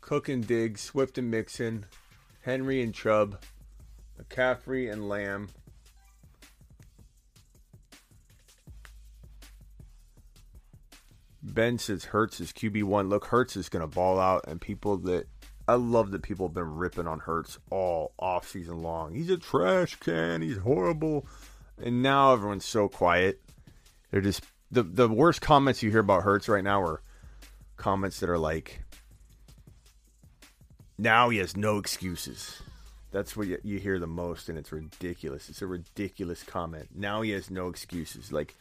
[0.01, 1.85] Cook and Diggs, Swift and Mixon,
[2.41, 3.39] Henry and Chubb,
[4.19, 5.49] McCaffrey and Lamb.
[11.43, 13.07] Ben says Hurts is QB one.
[13.07, 15.27] Look, Hurts is to ball out, and people that
[15.67, 19.13] I love that people have been ripping on Hurts all off season long.
[19.13, 20.41] He's a trash can.
[20.41, 21.27] He's horrible,
[21.79, 23.43] and now everyone's so quiet.
[24.09, 27.01] They're just the the worst comments you hear about Hurts right now are
[27.77, 28.81] comments that are like,
[30.97, 32.61] "Now he has no excuses."
[33.11, 35.49] That's what you, you hear the most, and it's ridiculous.
[35.49, 36.89] It's a ridiculous comment.
[36.93, 38.31] Now he has no excuses.
[38.31, 38.55] Like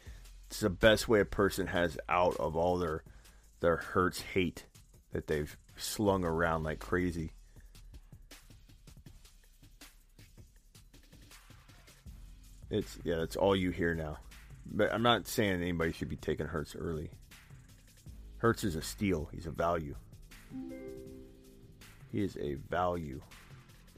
[0.46, 3.02] it's the best way a person has out of all their
[3.60, 4.64] their Hurts hate
[5.12, 7.32] that they've slung around like crazy.
[12.70, 14.18] It's yeah, that's all you hear now.
[14.70, 17.10] But I'm not saying anybody should be taking Hurts early.
[18.38, 19.28] Hurts is a steal.
[19.32, 19.96] He's a value.
[22.12, 23.20] He is a value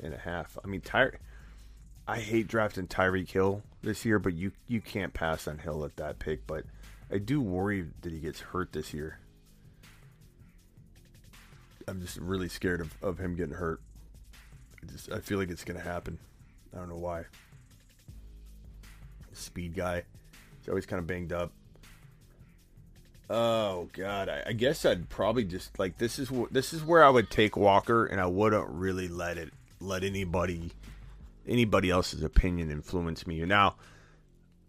[0.02, 0.56] and a half.
[0.64, 1.18] I mean, Ty-
[2.08, 5.96] I hate drafting Tyreek Hill this year, but you you can't pass on Hill at
[5.96, 6.46] that pick.
[6.46, 6.64] But
[7.10, 9.18] I do worry that he gets hurt this year.
[11.86, 13.80] I'm just really scared of, of him getting hurt.
[14.82, 16.18] I just I feel like it's gonna happen.
[16.74, 17.24] I don't know why.
[19.32, 20.04] Speed guy.
[20.60, 21.52] He's always kind of banged up.
[23.28, 27.04] Oh God, I, I guess I'd probably just like this is wh- this is where
[27.04, 30.72] I would take Walker, and I wouldn't really let it let anybody
[31.46, 33.44] anybody else's opinion influence me.
[33.44, 33.76] Now,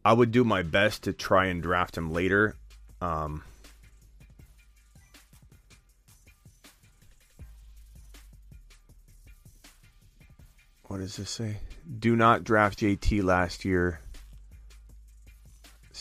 [0.05, 2.55] I would do my best to try and draft him later.
[3.01, 3.43] Um,
[10.83, 11.57] what does this say?
[11.99, 13.99] Do not draft JT last year.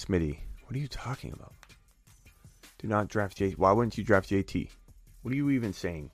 [0.00, 1.52] Smitty, what are you talking about?
[2.78, 3.58] Do not draft JT.
[3.58, 4.70] Why wouldn't you draft JT?
[5.22, 6.10] What are you even saying?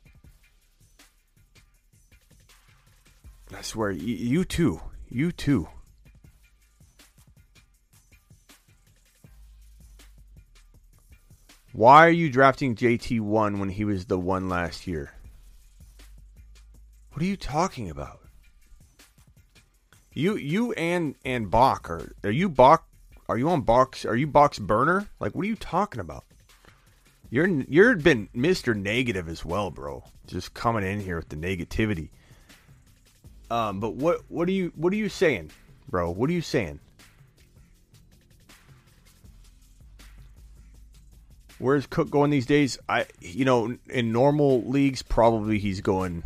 [3.56, 4.80] I swear, you, you too.
[5.08, 5.68] You too.
[11.72, 15.12] Why are you drafting JT one when he was the one last year?
[17.12, 18.20] What are you talking about?
[20.12, 22.88] You you and and Bach are are you Bach
[23.28, 25.08] are you on box are you box burner?
[25.20, 26.24] Like what are you talking about?
[27.30, 28.76] You're you're been Mr.
[28.76, 30.04] Negative as well, bro.
[30.26, 32.10] Just coming in here with the negativity.
[33.50, 35.50] Um, but what what are you what are you saying,
[35.88, 36.10] bro?
[36.10, 36.80] What are you saying?
[41.58, 42.78] Where's Cook going these days?
[42.88, 46.22] I you know in normal leagues probably he's going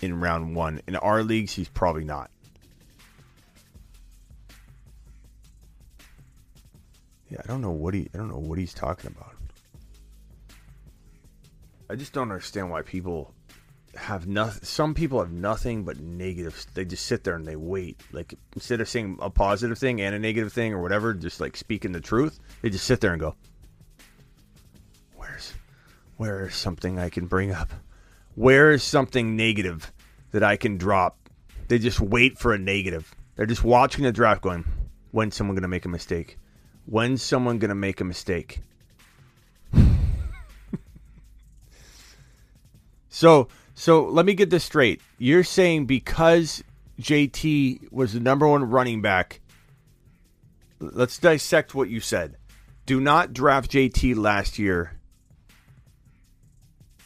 [0.00, 0.80] in round one.
[0.86, 2.30] In our leagues he's probably not.
[7.28, 9.34] Yeah, I don't know what he I don't know what he's talking about.
[11.88, 13.32] I just don't understand why people
[13.96, 14.64] have nothing.
[14.64, 16.66] Some people have nothing but negative.
[16.74, 18.00] They just sit there and they wait.
[18.12, 21.56] Like instead of saying a positive thing and a negative thing or whatever, just like
[21.56, 23.34] speaking the truth, they just sit there and go,
[25.16, 25.54] "Where's,
[26.16, 27.72] where is something I can bring up?
[28.34, 29.92] Where is something negative
[30.32, 31.18] that I can drop?"
[31.68, 33.12] They just wait for a negative.
[33.34, 34.64] They're just watching the draft, going,
[35.10, 36.38] "When's someone going to make a mistake?
[36.86, 38.60] When's someone going to make a mistake?"
[43.16, 45.00] So so let me get this straight.
[45.16, 46.62] You're saying because
[47.00, 49.40] JT was the number one running back.
[50.80, 52.36] Let's dissect what you said.
[52.84, 54.98] Do not draft JT last year.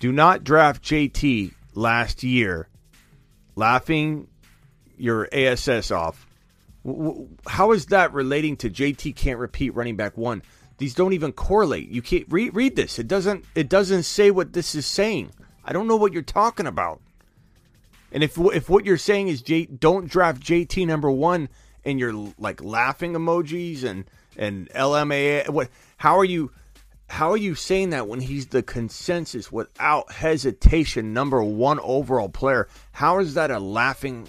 [0.01, 2.69] Do not draft JT last year.
[3.55, 4.27] Laughing
[4.97, 6.27] your ASS off.
[7.47, 10.43] How is that relating to JT can't repeat running back one?
[10.78, 11.90] These don't even correlate.
[11.90, 12.98] You can't read read this.
[12.98, 15.31] It doesn't it doesn't say what this is saying.
[15.62, 17.02] I don't know what you're talking about.
[18.12, 21.51] And if if what you're saying is J, don't draft JT number one,
[21.85, 24.05] and you're like laughing emojis and
[24.36, 25.69] and LMA, what?
[25.98, 26.51] How are you?
[27.11, 32.69] How are you saying that when he's the consensus without hesitation number one overall player?
[32.93, 34.28] How is that a laughing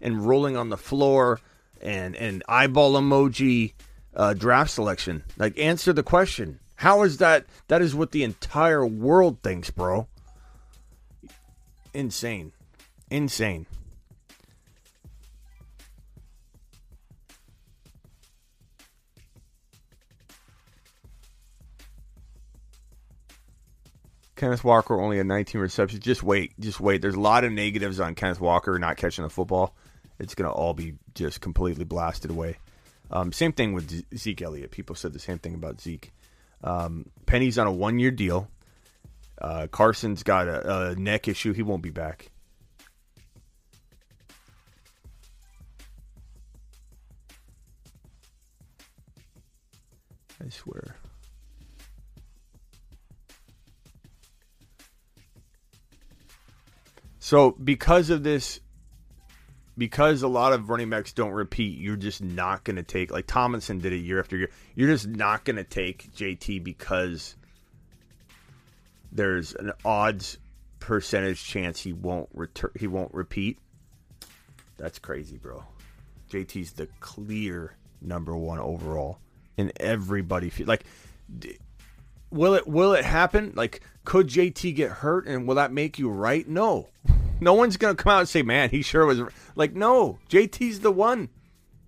[0.00, 1.40] and rolling on the floor
[1.84, 3.74] and and eyeball emoji
[4.14, 5.24] uh, draft selection?
[5.36, 6.60] Like answer the question.
[6.76, 7.46] How is that?
[7.68, 10.08] That is what the entire world thinks, bro
[11.94, 12.52] insane.
[13.10, 13.66] Insane.
[24.36, 26.02] Kenneth Walker only had 19 receptions.
[26.02, 26.58] Just wait.
[26.58, 27.00] Just wait.
[27.00, 29.74] There's a lot of negatives on Kenneth Walker not catching the football.
[30.18, 32.58] It's going to all be just completely blasted away.
[33.10, 34.70] Um, same thing with Zeke Elliott.
[34.70, 36.12] People said the same thing about Zeke.
[36.62, 38.48] Um, Penny's on a one year deal.
[39.40, 41.52] Uh, Carson's got a, a neck issue.
[41.52, 42.30] He won't be back.
[50.44, 50.96] I swear.
[57.18, 58.60] So, because of this,
[59.76, 63.26] because a lot of running backs don't repeat, you're just not going to take, like
[63.26, 67.36] Tomlinson did it year after year, you're just not going to take JT because
[69.10, 70.38] there's an odds
[70.80, 73.58] percentage chance he won't return he won't repeat.
[74.76, 75.64] That's crazy, bro.
[76.30, 79.18] JT's the clear number 1 overall
[79.56, 80.84] and everybody feel like
[82.30, 83.52] will it will it happen?
[83.54, 86.46] Like could JT get hurt and will that make you right?
[86.46, 86.88] No.
[87.40, 89.20] No one's going to come out and say, "Man, he sure was."
[89.56, 91.28] Like no, JT's the one.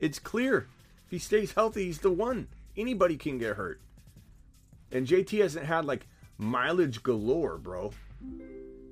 [0.00, 0.66] It's clear.
[1.06, 2.48] If he stays healthy, he's the one.
[2.76, 3.80] Anybody can get hurt.
[4.90, 6.06] And JT hasn't had like
[6.36, 7.92] mileage galore, bro.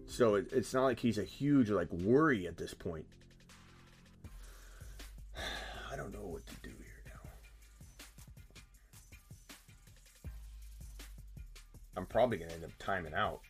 [0.06, 3.06] So it, it's not like he's a huge like worry at this point.
[5.92, 6.33] I don't know
[11.96, 13.40] I'm probably gonna end up timing out.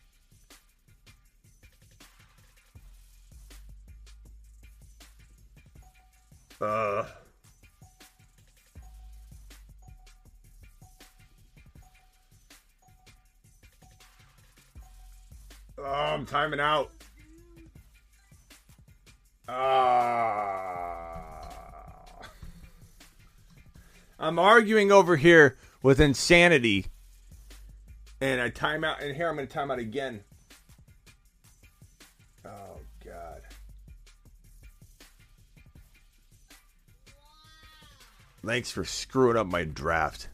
[6.61, 7.05] Uh.
[15.77, 16.91] Oh, I'm timing out.
[19.47, 19.95] Ah.
[24.17, 26.85] I'm arguing over here with insanity.
[28.21, 29.01] And I time out.
[29.01, 30.23] And here I'm going to time out again.
[32.45, 33.41] Oh, God.
[38.45, 40.29] Thanks for screwing up my draft.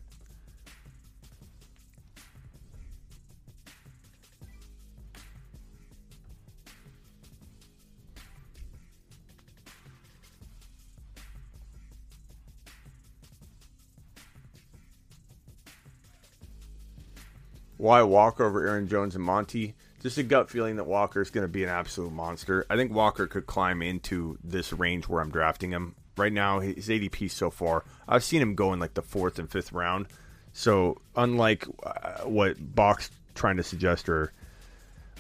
[17.82, 19.74] Why Walker over Aaron Jones and Monty?
[20.04, 22.64] Just a gut feeling that Walker is going to be an absolute monster.
[22.70, 25.96] I think Walker could climb into this range where I'm drafting him.
[26.16, 29.50] Right now, his ADP so far, I've seen him go in like the fourth and
[29.50, 30.06] fifth round.
[30.54, 34.32] So, unlike uh, what Box trying to suggest or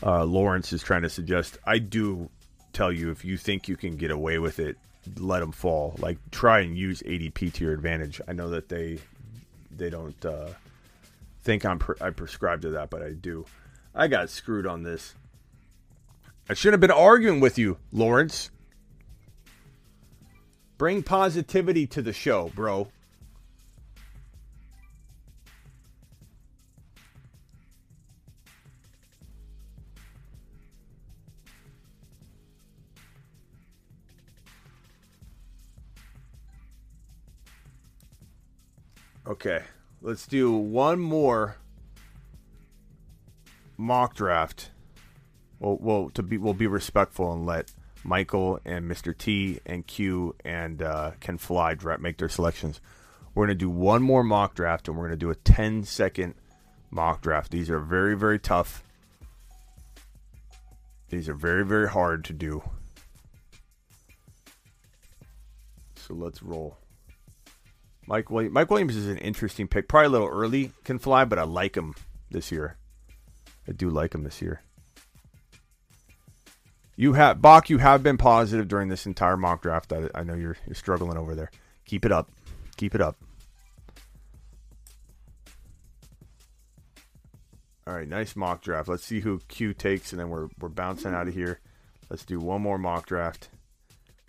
[0.03, 2.29] uh, Lawrence is trying to suggest, I do
[2.73, 4.77] tell you if you think you can get away with it,
[5.17, 5.95] let them fall.
[5.97, 8.21] Like try and use ADP to your advantage.
[8.27, 8.99] I know that they
[9.75, 10.49] they don't uh,
[11.43, 13.45] think I'm pre- I prescribed to that, but I do.
[13.93, 15.15] I got screwed on this.
[16.49, 18.49] I shouldn't have been arguing with you, Lawrence.
[20.77, 22.87] Bring positivity to the show, bro.
[39.27, 39.61] Okay,
[40.01, 41.57] let's do one more
[43.77, 44.71] mock draft.
[45.59, 47.71] We'll, we'll to be we'll be respectful and let
[48.03, 49.15] Michael and Mr.
[49.15, 52.81] T and Q and uh, Can Fly draft make their selections.
[53.33, 56.35] We're gonna do one more mock draft, and we're gonna do a 10 second
[56.89, 57.51] mock draft.
[57.51, 58.83] These are very very tough.
[61.09, 62.63] These are very very hard to do.
[65.95, 66.80] So let's roll.
[68.07, 68.53] Mike Williams.
[68.53, 69.87] Mike Williams is an interesting pick.
[69.87, 71.95] Probably a little early, can fly, but I like him
[72.29, 72.77] this year.
[73.67, 74.61] I do like him this year.
[76.95, 77.69] You have Bach.
[77.69, 79.93] You have been positive during this entire mock draft.
[79.93, 81.51] I, I know you're you're struggling over there.
[81.85, 82.29] Keep it up.
[82.77, 83.17] Keep it up.
[87.87, 88.87] All right, nice mock draft.
[88.87, 91.59] Let's see who Q takes, and then we're we're bouncing out of here.
[92.09, 93.49] Let's do one more mock draft.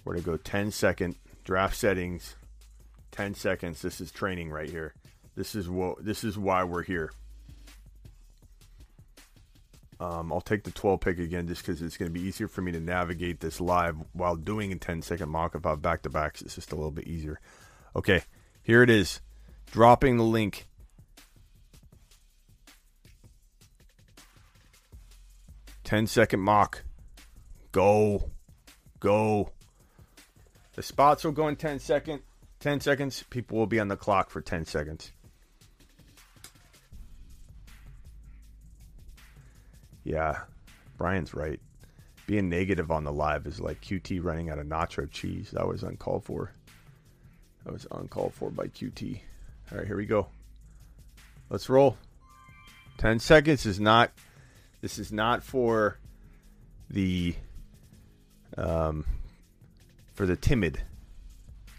[0.04, 2.36] We're gonna go 10 second draft settings.
[3.12, 3.80] 10 seconds.
[3.80, 4.94] This is training right here.
[5.34, 7.12] This is what this is why we're here.
[10.00, 12.60] Um, I'll take the 12 pick again just because it's going to be easier for
[12.60, 16.42] me to navigate this live while doing a 10 second mock have back to backs.
[16.42, 17.38] It's just a little bit easier.
[17.94, 18.22] Okay,
[18.64, 19.20] here it is.
[19.70, 20.66] Dropping the link.
[25.84, 26.84] Ten second mock.
[27.70, 28.30] Go.
[28.98, 29.50] Go.
[30.74, 32.22] The spots will go in 10 second.
[32.62, 33.24] 10 seconds.
[33.28, 35.10] People will be on the clock for 10 seconds.
[40.04, 40.38] Yeah,
[40.96, 41.60] Brian's right.
[42.26, 45.50] Being negative on the live is like QT running out of nacho cheese.
[45.50, 46.52] That was uncalled for.
[47.64, 49.20] That was uncalled for by QT.
[49.70, 50.28] All right, here we go.
[51.50, 51.96] Let's roll.
[52.98, 54.12] 10 seconds is not
[54.82, 55.98] this is not for
[56.90, 57.34] the
[58.56, 59.04] um
[60.14, 60.80] for the timid.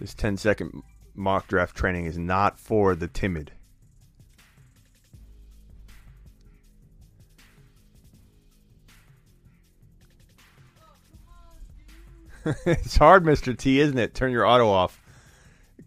[0.04, 0.84] This 10 second
[1.16, 3.54] mock draft training is not for the timid.
[12.66, 13.58] it's hard, Mr.
[13.58, 14.14] T, isn't it?
[14.14, 15.02] Turn your auto off.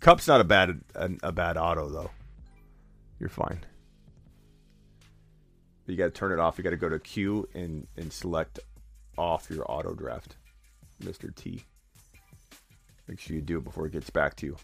[0.01, 2.11] Kupp's not a bad a, a bad auto though.
[3.21, 3.67] You're fine.
[5.85, 6.57] You got to turn it off.
[6.57, 8.61] You got to go to Q and and select
[9.19, 10.37] off your auto draft,
[11.05, 11.35] Mr.
[11.35, 11.67] T.
[13.09, 14.57] Make sure you do it before it gets back to you.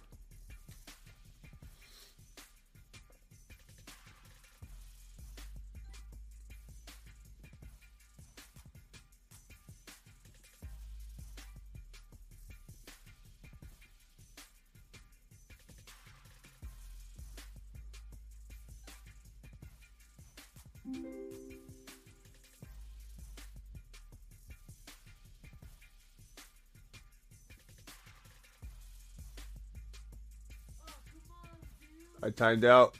[32.36, 32.94] Timed out.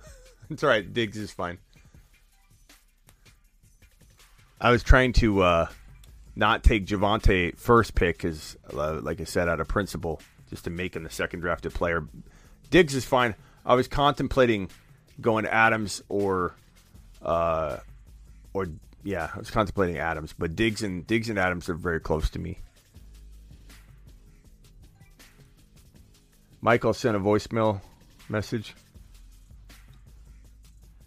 [0.50, 0.92] it's all right.
[0.92, 1.58] Diggs is fine.
[4.60, 5.66] I was trying to uh,
[6.36, 10.70] not take Javonte first pick because, uh, like I said, out of principle, just to
[10.70, 12.06] make him the second drafted player.
[12.70, 13.34] Diggs is fine.
[13.66, 14.70] I was contemplating
[15.20, 16.54] going to Adams or,
[17.22, 17.78] uh,
[18.52, 18.68] or
[19.02, 22.38] yeah, I was contemplating Adams, but Diggs and Diggs and Adams are very close to
[22.38, 22.58] me.
[26.64, 27.82] Michael sent a voicemail
[28.26, 28.74] message.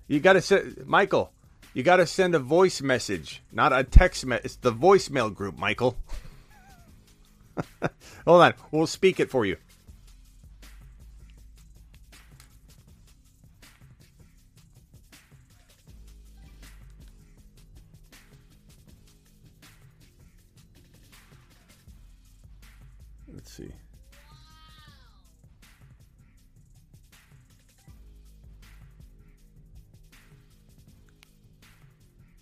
[0.08, 1.32] You got to send Michael.
[1.74, 4.24] You got to send a voice message, not a text.
[4.24, 5.98] Me- it's the voicemail group, Michael.
[8.28, 9.58] Hold on, we'll speak it for you.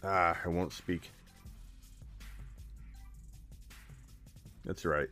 [0.06, 1.10] Ah, I won't speak.
[4.64, 5.10] That's right.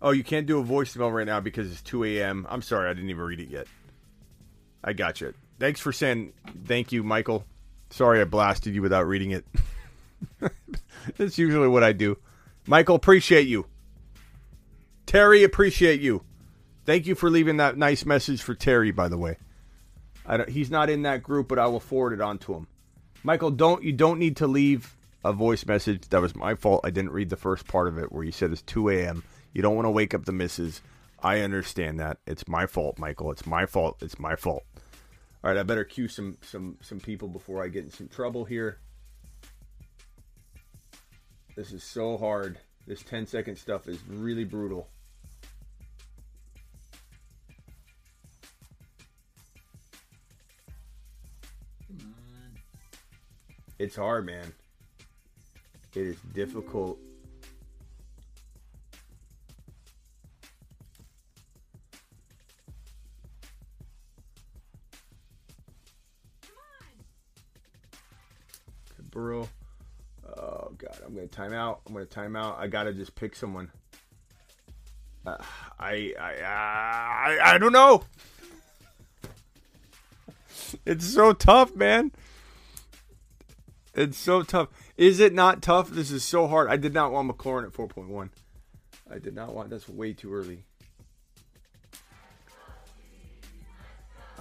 [0.00, 2.46] Oh, you can't do a voicemail right now because it's 2 a.m.
[2.48, 3.66] I'm sorry, I didn't even read it yet.
[4.82, 5.34] I got you.
[5.58, 6.32] Thanks for saying
[6.64, 7.44] thank you, Michael.
[7.90, 9.44] Sorry I blasted you without reading it.
[11.18, 12.16] That's usually what I do.
[12.66, 13.66] Michael, appreciate you.
[15.04, 16.22] Terry, appreciate you.
[16.86, 19.36] Thank you for leaving that nice message for Terry, by the way.
[20.48, 22.68] He's not in that group, but I will forward it on to him.
[23.22, 26.08] Michael, don't you don't need to leave a voice message.
[26.08, 26.80] That was my fault.
[26.84, 29.22] I didn't read the first part of it where you said it's 2 a.m.
[29.52, 30.80] You don't want to wake up the missus.
[31.22, 32.18] I understand that.
[32.26, 33.30] It's my fault, Michael.
[33.30, 33.98] It's my fault.
[34.00, 34.64] It's my fault.
[35.42, 38.44] All right, I better cue some some some people before I get in some trouble
[38.44, 38.78] here.
[41.56, 42.58] This is so hard.
[42.86, 44.88] This 10 second stuff is really brutal.
[53.80, 54.52] It's hard, man.
[55.94, 56.98] It is difficult.
[69.10, 69.48] Burrow.
[70.28, 71.80] Oh god, I'm gonna time out.
[71.86, 72.58] I'm gonna time out.
[72.58, 73.72] I gotta just pick someone.
[75.24, 75.38] Uh,
[75.78, 78.02] I, I I I don't know.
[80.84, 82.12] It's so tough, man.
[83.94, 84.68] It's so tough.
[84.96, 85.90] Is it not tough?
[85.90, 86.68] This is so hard.
[86.68, 88.30] I did not want McLaurin at 4.1.
[89.10, 89.70] I did not want.
[89.70, 90.62] That's way too early.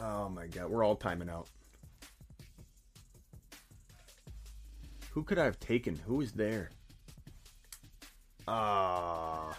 [0.01, 1.47] Oh my god, we're all timing out.
[5.11, 5.95] Who could I have taken?
[6.05, 6.69] Who was there?
[8.47, 9.57] Ah,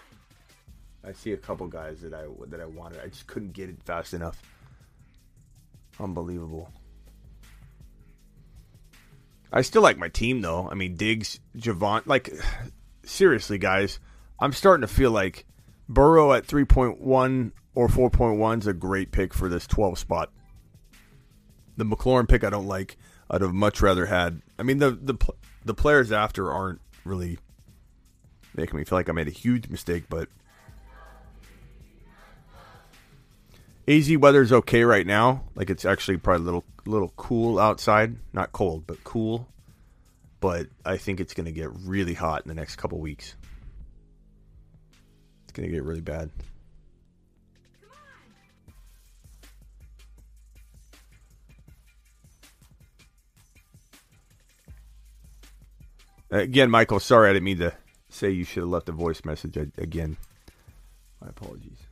[1.05, 3.01] I see a couple guys that I that I wanted.
[3.01, 4.41] I just couldn't get it fast enough.
[5.99, 6.71] Unbelievable.
[9.53, 10.69] I still like my team though.
[10.71, 12.31] I mean, Diggs, Javon, like
[13.05, 13.99] seriously, guys,
[14.39, 15.47] I'm starting to feel like
[15.89, 20.33] Burrow at 3.1 or 4.1 is a great pick for this 12 spot.
[21.77, 22.97] The McLaurin pick I don't like.
[23.31, 24.43] I'd have much rather had.
[24.59, 25.17] I mean, the the
[25.65, 27.39] the players after aren't really
[28.57, 30.29] making me feel like I made a huge mistake, but
[33.91, 35.43] AZ weather's okay right now.
[35.57, 39.49] Like it's actually probably a little little cool outside, not cold, but cool.
[40.39, 43.35] But I think it's going to get really hot in the next couple weeks.
[45.43, 46.31] It's going to get really bad.
[56.31, 57.75] Again, Michael, sorry I didn't mean to
[58.09, 60.17] say you should have left a voice message again.
[61.21, 61.90] My apologies.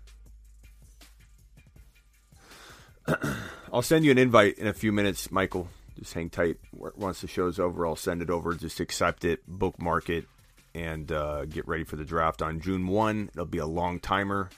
[3.73, 5.69] I'll send you an invite in a few minutes, Michael.
[5.99, 6.59] Just hang tight.
[6.73, 8.55] Once the show's over, I'll send it over.
[8.55, 10.27] Just accept it, bookmark it,
[10.75, 13.31] and uh, get ready for the draft on June 1.
[13.33, 14.51] It'll be a long timer.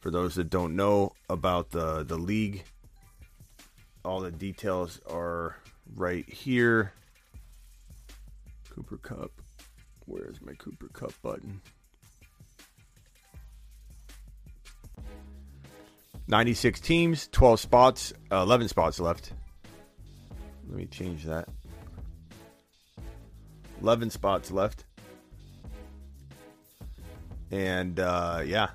[0.00, 2.64] For those that don't know about the, the league,
[4.04, 5.56] all the details are
[5.94, 6.92] right here.
[8.70, 9.32] Cooper Kupp.
[10.06, 11.60] Where's my Cooper Kupp button?
[16.28, 19.32] 96 teams, 12 spots, uh, 11 spots left.
[20.68, 21.48] Let me change that.
[23.82, 24.84] 11 spots left.
[27.50, 28.70] And uh, yeah.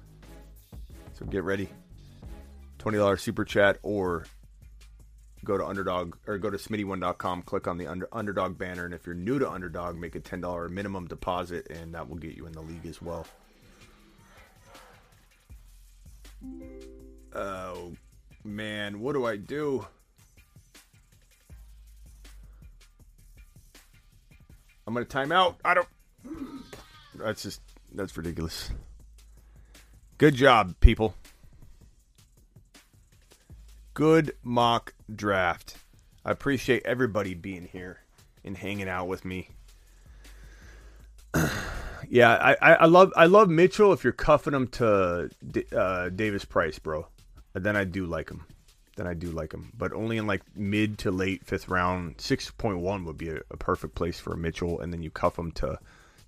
[1.14, 1.70] So get ready.
[2.80, 4.26] $20 super chat or
[5.44, 9.06] go to underdog or go to smitty1.com click on the under, underdog banner and if
[9.06, 12.52] you're new to underdog make a $10 minimum deposit and that will get you in
[12.54, 13.26] the league as well
[17.34, 17.92] oh
[18.44, 19.86] man what do i do
[24.88, 25.88] i'm gonna time out i don't
[27.16, 27.62] that's just
[27.94, 28.72] that's ridiculous
[30.18, 31.16] good job people
[33.94, 35.76] good mock draft.
[36.26, 38.00] I appreciate everybody being here
[38.44, 39.50] and hanging out with me.
[42.10, 45.30] yeah, I, I love I love Mitchell if you're cuffing him to
[45.76, 47.08] uh, Davis Price, bro.
[47.54, 48.46] Then I do like him.
[48.98, 52.20] Then I do like him, but only in like mid to late fifth round.
[52.20, 55.40] Six point one would be a, a perfect place for Mitchell, and then you cuff
[55.40, 55.80] him to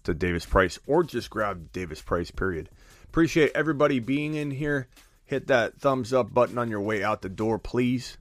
[0.06, 2.32] to Davis Price, or just grab Davis Price.
[2.32, 2.70] Period.
[3.06, 4.88] Appreciate everybody being in here
[5.26, 8.18] hit that thumbs up button on your way out the door, please.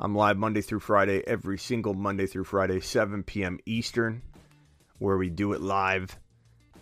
[0.00, 3.58] I'm live Monday through Friday, every single Monday through Friday, 7 p.m.
[3.66, 4.22] Eastern,
[4.98, 6.16] where we do it live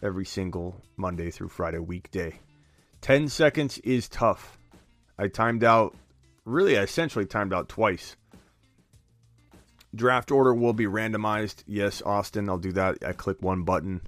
[0.02, 2.38] every single Monday through Friday weekday.
[3.00, 4.55] 10 seconds is tough.
[5.18, 5.94] I timed out,
[6.44, 8.16] really, I essentially timed out twice.
[9.94, 11.64] Draft order will be randomized.
[11.66, 12.98] Yes, Austin, I'll do that.
[13.04, 14.02] I click one button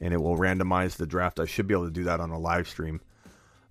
[0.00, 1.40] and it will randomize the draft.
[1.40, 3.00] I should be able to do that on a live stream.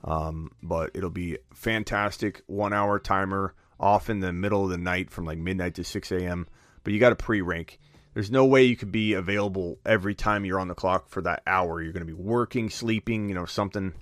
[0.04, 2.44] Um, but it'll be fantastic.
[2.46, 6.12] One hour timer off in the middle of the night from like midnight to 6
[6.12, 6.48] a.m.
[6.84, 7.80] But you got to pre rank.
[8.14, 11.44] There's no way you could be available every time you're on the clock for that
[11.46, 11.82] hour.
[11.82, 13.94] You're going to be working, sleeping, you know, something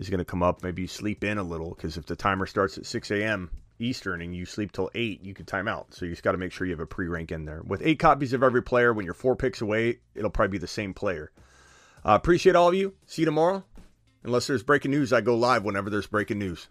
[0.00, 0.62] is going to come up.
[0.62, 3.50] Maybe you sleep in a little because if the timer starts at 6 a.m.
[3.78, 5.92] Eastern and you sleep till 8, you could time out.
[5.92, 7.60] So you just got to make sure you have a pre rank in there.
[7.62, 10.66] With eight copies of every player, when you're four picks away, it'll probably be the
[10.66, 11.30] same player.
[12.04, 12.94] Uh, appreciate all of you.
[13.06, 13.62] See you tomorrow.
[14.24, 16.68] Unless there's breaking news, I go live whenever there's breaking news.